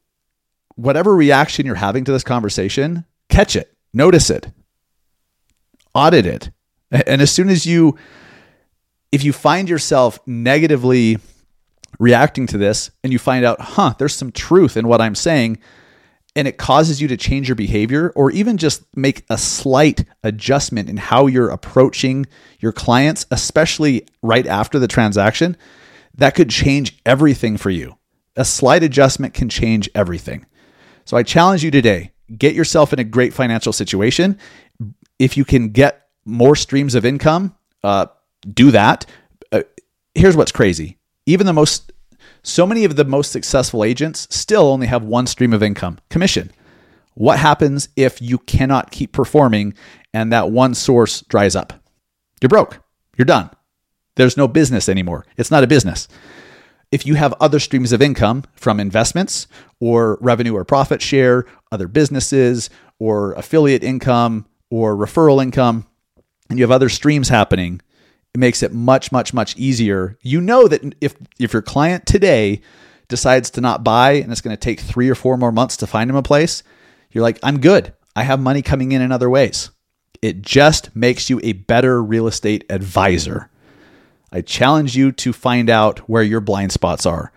whatever 0.76 1.14
reaction 1.14 1.66
you're 1.66 1.74
having 1.74 2.04
to 2.04 2.12
this 2.12 2.24
conversation, 2.24 3.04
catch 3.28 3.54
it, 3.54 3.75
notice 3.96 4.30
it, 4.30 4.52
audit 5.94 6.26
it. 6.26 6.50
And 6.90 7.20
as 7.20 7.32
soon 7.32 7.48
as 7.48 7.66
you, 7.66 7.96
if 9.10 9.24
you 9.24 9.32
find 9.32 9.68
yourself 9.68 10.20
negatively 10.26 11.18
reacting 11.98 12.46
to 12.48 12.58
this 12.58 12.90
and 13.02 13.12
you 13.12 13.18
find 13.18 13.44
out, 13.44 13.60
huh, 13.60 13.94
there's 13.98 14.14
some 14.14 14.30
truth 14.30 14.76
in 14.76 14.86
what 14.86 15.00
I'm 15.00 15.14
saying, 15.14 15.58
and 16.36 16.46
it 16.46 16.58
causes 16.58 17.00
you 17.00 17.08
to 17.08 17.16
change 17.16 17.48
your 17.48 17.56
behavior 17.56 18.12
or 18.14 18.30
even 18.30 18.58
just 18.58 18.84
make 18.94 19.24
a 19.30 19.38
slight 19.38 20.04
adjustment 20.22 20.90
in 20.90 20.98
how 20.98 21.26
you're 21.26 21.48
approaching 21.48 22.26
your 22.60 22.72
clients, 22.72 23.24
especially 23.30 24.06
right 24.22 24.46
after 24.46 24.78
the 24.78 24.86
transaction, 24.86 25.56
that 26.14 26.34
could 26.34 26.50
change 26.50 26.98
everything 27.06 27.56
for 27.56 27.70
you. 27.70 27.96
A 28.36 28.44
slight 28.44 28.82
adjustment 28.82 29.32
can 29.32 29.48
change 29.48 29.88
everything. 29.94 30.44
So 31.06 31.16
I 31.16 31.22
challenge 31.22 31.64
you 31.64 31.70
today 31.70 32.12
get 32.36 32.54
yourself 32.54 32.92
in 32.92 32.98
a 32.98 33.04
great 33.04 33.32
financial 33.32 33.72
situation. 33.72 34.38
If 35.18 35.36
you 35.36 35.44
can 35.44 35.70
get 35.70 36.08
more 36.24 36.56
streams 36.56 36.94
of 36.94 37.04
income, 37.04 37.54
uh, 37.84 38.06
do 38.52 38.70
that. 38.72 39.06
Uh, 39.52 39.62
here's 40.14 40.36
what's 40.36 40.52
crazy 40.52 40.98
even 41.26 41.46
the 41.46 41.52
most, 41.52 41.92
so 42.42 42.66
many 42.66 42.84
of 42.84 42.96
the 42.96 43.04
most 43.04 43.32
successful 43.32 43.82
agents 43.82 44.28
still 44.30 44.68
only 44.68 44.86
have 44.86 45.02
one 45.02 45.26
stream 45.26 45.52
of 45.52 45.62
income 45.62 45.98
commission. 46.08 46.50
What 47.14 47.38
happens 47.38 47.88
if 47.96 48.22
you 48.22 48.38
cannot 48.38 48.90
keep 48.90 49.12
performing 49.12 49.74
and 50.14 50.32
that 50.32 50.50
one 50.50 50.74
source 50.74 51.22
dries 51.22 51.56
up? 51.56 51.72
You're 52.40 52.48
broke. 52.48 52.80
You're 53.16 53.24
done. 53.24 53.50
There's 54.16 54.36
no 54.36 54.46
business 54.46 54.88
anymore. 54.88 55.26
It's 55.36 55.50
not 55.50 55.64
a 55.64 55.66
business. 55.66 56.08
If 56.96 57.04
you 57.04 57.16
have 57.16 57.34
other 57.40 57.58
streams 57.58 57.92
of 57.92 58.00
income 58.00 58.44
from 58.54 58.80
investments 58.80 59.48
or 59.80 60.16
revenue 60.22 60.54
or 60.54 60.64
profit 60.64 61.02
share, 61.02 61.44
other 61.70 61.88
businesses 61.88 62.70
or 62.98 63.34
affiliate 63.34 63.84
income 63.84 64.46
or 64.70 64.96
referral 64.96 65.42
income, 65.42 65.84
and 66.48 66.58
you 66.58 66.62
have 66.62 66.70
other 66.70 66.88
streams 66.88 67.28
happening, 67.28 67.82
it 68.34 68.38
makes 68.38 68.62
it 68.62 68.72
much, 68.72 69.12
much, 69.12 69.34
much 69.34 69.54
easier. 69.58 70.16
You 70.22 70.40
know 70.40 70.68
that 70.68 70.94
if 71.02 71.14
if 71.38 71.52
your 71.52 71.60
client 71.60 72.06
today 72.06 72.62
decides 73.08 73.50
to 73.50 73.60
not 73.60 73.84
buy 73.84 74.12
and 74.12 74.32
it's 74.32 74.40
going 74.40 74.56
to 74.56 74.58
take 74.58 74.80
three 74.80 75.10
or 75.10 75.14
four 75.14 75.36
more 75.36 75.52
months 75.52 75.76
to 75.76 75.86
find 75.86 76.08
him 76.08 76.16
a 76.16 76.22
place, 76.22 76.62
you're 77.10 77.20
like, 77.20 77.38
I'm 77.42 77.60
good. 77.60 77.92
I 78.16 78.22
have 78.22 78.40
money 78.40 78.62
coming 78.62 78.92
in 78.92 79.02
in 79.02 79.12
other 79.12 79.28
ways. 79.28 79.68
It 80.22 80.40
just 80.40 80.96
makes 80.96 81.28
you 81.28 81.42
a 81.42 81.52
better 81.52 82.02
real 82.02 82.26
estate 82.26 82.64
advisor. 82.70 83.50
I 84.36 84.42
challenge 84.42 84.94
you 84.94 85.12
to 85.12 85.32
find 85.32 85.70
out 85.70 86.00
where 86.10 86.22
your 86.22 86.42
blind 86.42 86.70
spots 86.70 87.06
are. 87.06 87.32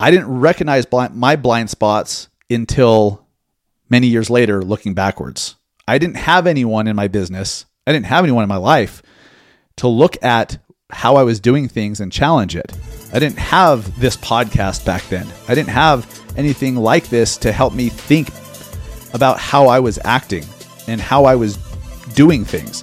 I 0.00 0.10
didn't 0.10 0.40
recognize 0.40 0.86
blind, 0.86 1.14
my 1.14 1.36
blind 1.36 1.68
spots 1.68 2.30
until 2.48 3.26
many 3.90 4.06
years 4.06 4.30
later, 4.30 4.62
looking 4.62 4.94
backwards. 4.94 5.56
I 5.86 5.98
didn't 5.98 6.16
have 6.16 6.46
anyone 6.46 6.86
in 6.86 6.96
my 6.96 7.08
business, 7.08 7.66
I 7.86 7.92
didn't 7.92 8.06
have 8.06 8.24
anyone 8.24 8.42
in 8.42 8.48
my 8.48 8.56
life 8.56 9.02
to 9.76 9.86
look 9.86 10.16
at 10.24 10.56
how 10.88 11.16
I 11.16 11.24
was 11.24 11.40
doing 11.40 11.68
things 11.68 12.00
and 12.00 12.10
challenge 12.10 12.56
it. 12.56 12.72
I 13.12 13.18
didn't 13.18 13.38
have 13.38 14.00
this 14.00 14.16
podcast 14.16 14.86
back 14.86 15.02
then. 15.10 15.26
I 15.46 15.54
didn't 15.54 15.68
have 15.68 16.08
anything 16.38 16.74
like 16.74 17.10
this 17.10 17.36
to 17.38 17.52
help 17.52 17.74
me 17.74 17.90
think 17.90 18.30
about 19.12 19.38
how 19.38 19.66
I 19.66 19.78
was 19.78 19.98
acting 20.04 20.46
and 20.88 21.02
how 21.02 21.26
I 21.26 21.34
was 21.34 21.58
doing 22.14 22.46
things. 22.46 22.82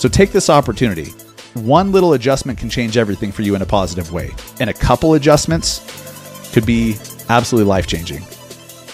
So 0.00 0.08
take 0.08 0.30
this 0.30 0.48
opportunity. 0.48 1.12
One 1.54 1.92
little 1.92 2.14
adjustment 2.14 2.58
can 2.58 2.68
change 2.68 2.96
everything 2.96 3.30
for 3.30 3.42
you 3.42 3.54
in 3.54 3.62
a 3.62 3.66
positive 3.66 4.12
way, 4.12 4.32
and 4.58 4.68
a 4.68 4.74
couple 4.74 5.14
adjustments 5.14 6.50
could 6.52 6.66
be 6.66 6.96
absolutely 7.28 7.68
life 7.68 7.86
changing. 7.86 8.24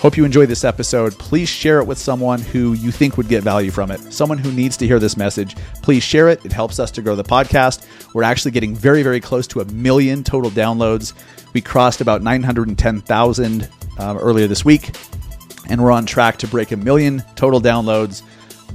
Hope 0.00 0.18
you 0.18 0.26
enjoy 0.26 0.44
this 0.44 0.62
episode. 0.62 1.18
Please 1.18 1.48
share 1.48 1.78
it 1.80 1.86
with 1.86 1.96
someone 1.96 2.38
who 2.38 2.74
you 2.74 2.90
think 2.90 3.16
would 3.16 3.28
get 3.28 3.42
value 3.42 3.70
from 3.70 3.90
it, 3.90 4.00
someone 4.12 4.36
who 4.36 4.52
needs 4.52 4.76
to 4.76 4.86
hear 4.86 4.98
this 4.98 5.16
message. 5.16 5.56
Please 5.82 6.02
share 6.02 6.28
it. 6.28 6.44
It 6.44 6.52
helps 6.52 6.78
us 6.78 6.90
to 6.92 7.02
grow 7.02 7.16
the 7.16 7.24
podcast. 7.24 7.86
We're 8.14 8.24
actually 8.24 8.50
getting 8.50 8.74
very, 8.74 9.02
very 9.02 9.20
close 9.20 9.46
to 9.48 9.60
a 9.60 9.64
million 9.66 10.22
total 10.22 10.50
downloads. 10.50 11.14
We 11.54 11.62
crossed 11.62 12.02
about 12.02 12.20
910,000 12.22 13.68
um, 13.98 14.18
earlier 14.18 14.46
this 14.46 14.66
week, 14.66 14.90
and 15.70 15.82
we're 15.82 15.92
on 15.92 16.04
track 16.04 16.36
to 16.38 16.46
break 16.46 16.72
a 16.72 16.76
million 16.76 17.22
total 17.36 17.60
downloads 17.60 18.22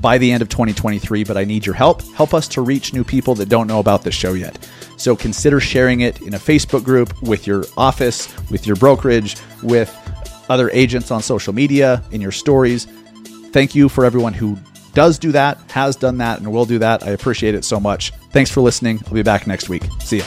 by 0.01 0.17
the 0.17 0.31
end 0.31 0.41
of 0.41 0.49
2023. 0.49 1.23
But 1.23 1.38
I 1.38 1.45
need 1.45 1.65
your 1.65 1.75
help. 1.75 2.01
Help 2.13 2.34
us 2.34 2.47
to 2.49 2.62
reach 2.62 2.93
new 2.93 3.03
people 3.03 3.36
that 3.36 3.49
don't 3.49 3.67
know 3.67 3.79
about 3.79 4.03
the 4.03 4.12
show 4.12 4.34
yet. 4.34 4.58
So 4.97 5.15
consider 5.15 5.60
sharing 5.60 6.01
it 6.01 6.21
in 6.21 6.34
a 6.34 6.39
Facebook 6.39 6.84
group 6.84 7.21
with 7.21 7.47
your 7.47 7.65
office, 7.77 8.34
with 8.49 8.65
your 8.65 8.75
brokerage, 8.75 9.38
with 9.62 9.93
other 10.49 10.69
agents 10.71 11.12
on 11.12 11.21
social 11.21 11.53
media, 11.53 12.03
in 12.12 12.21
your 12.21 12.31
stories. 12.31 12.86
Thank 13.51 13.75
you 13.75 13.89
for 13.89 14.05
everyone 14.05 14.34
who 14.34 14.58
does 14.93 15.19
do 15.19 15.31
that, 15.34 15.60
has 15.71 15.95
done 15.95 16.17
that, 16.19 16.39
and 16.39 16.51
will 16.51 16.65
do 16.65 16.79
that. 16.79 17.03
I 17.03 17.10
appreciate 17.10 17.55
it 17.55 17.65
so 17.65 17.79
much. 17.79 18.12
Thanks 18.31 18.49
for 18.49 18.62
listening. 18.62 19.01
I'll 19.08 19.13
be 19.13 19.23
back 19.23 19.45
next 19.45 19.69
week. 19.69 19.84
See 19.99 20.19
ya. 20.19 20.25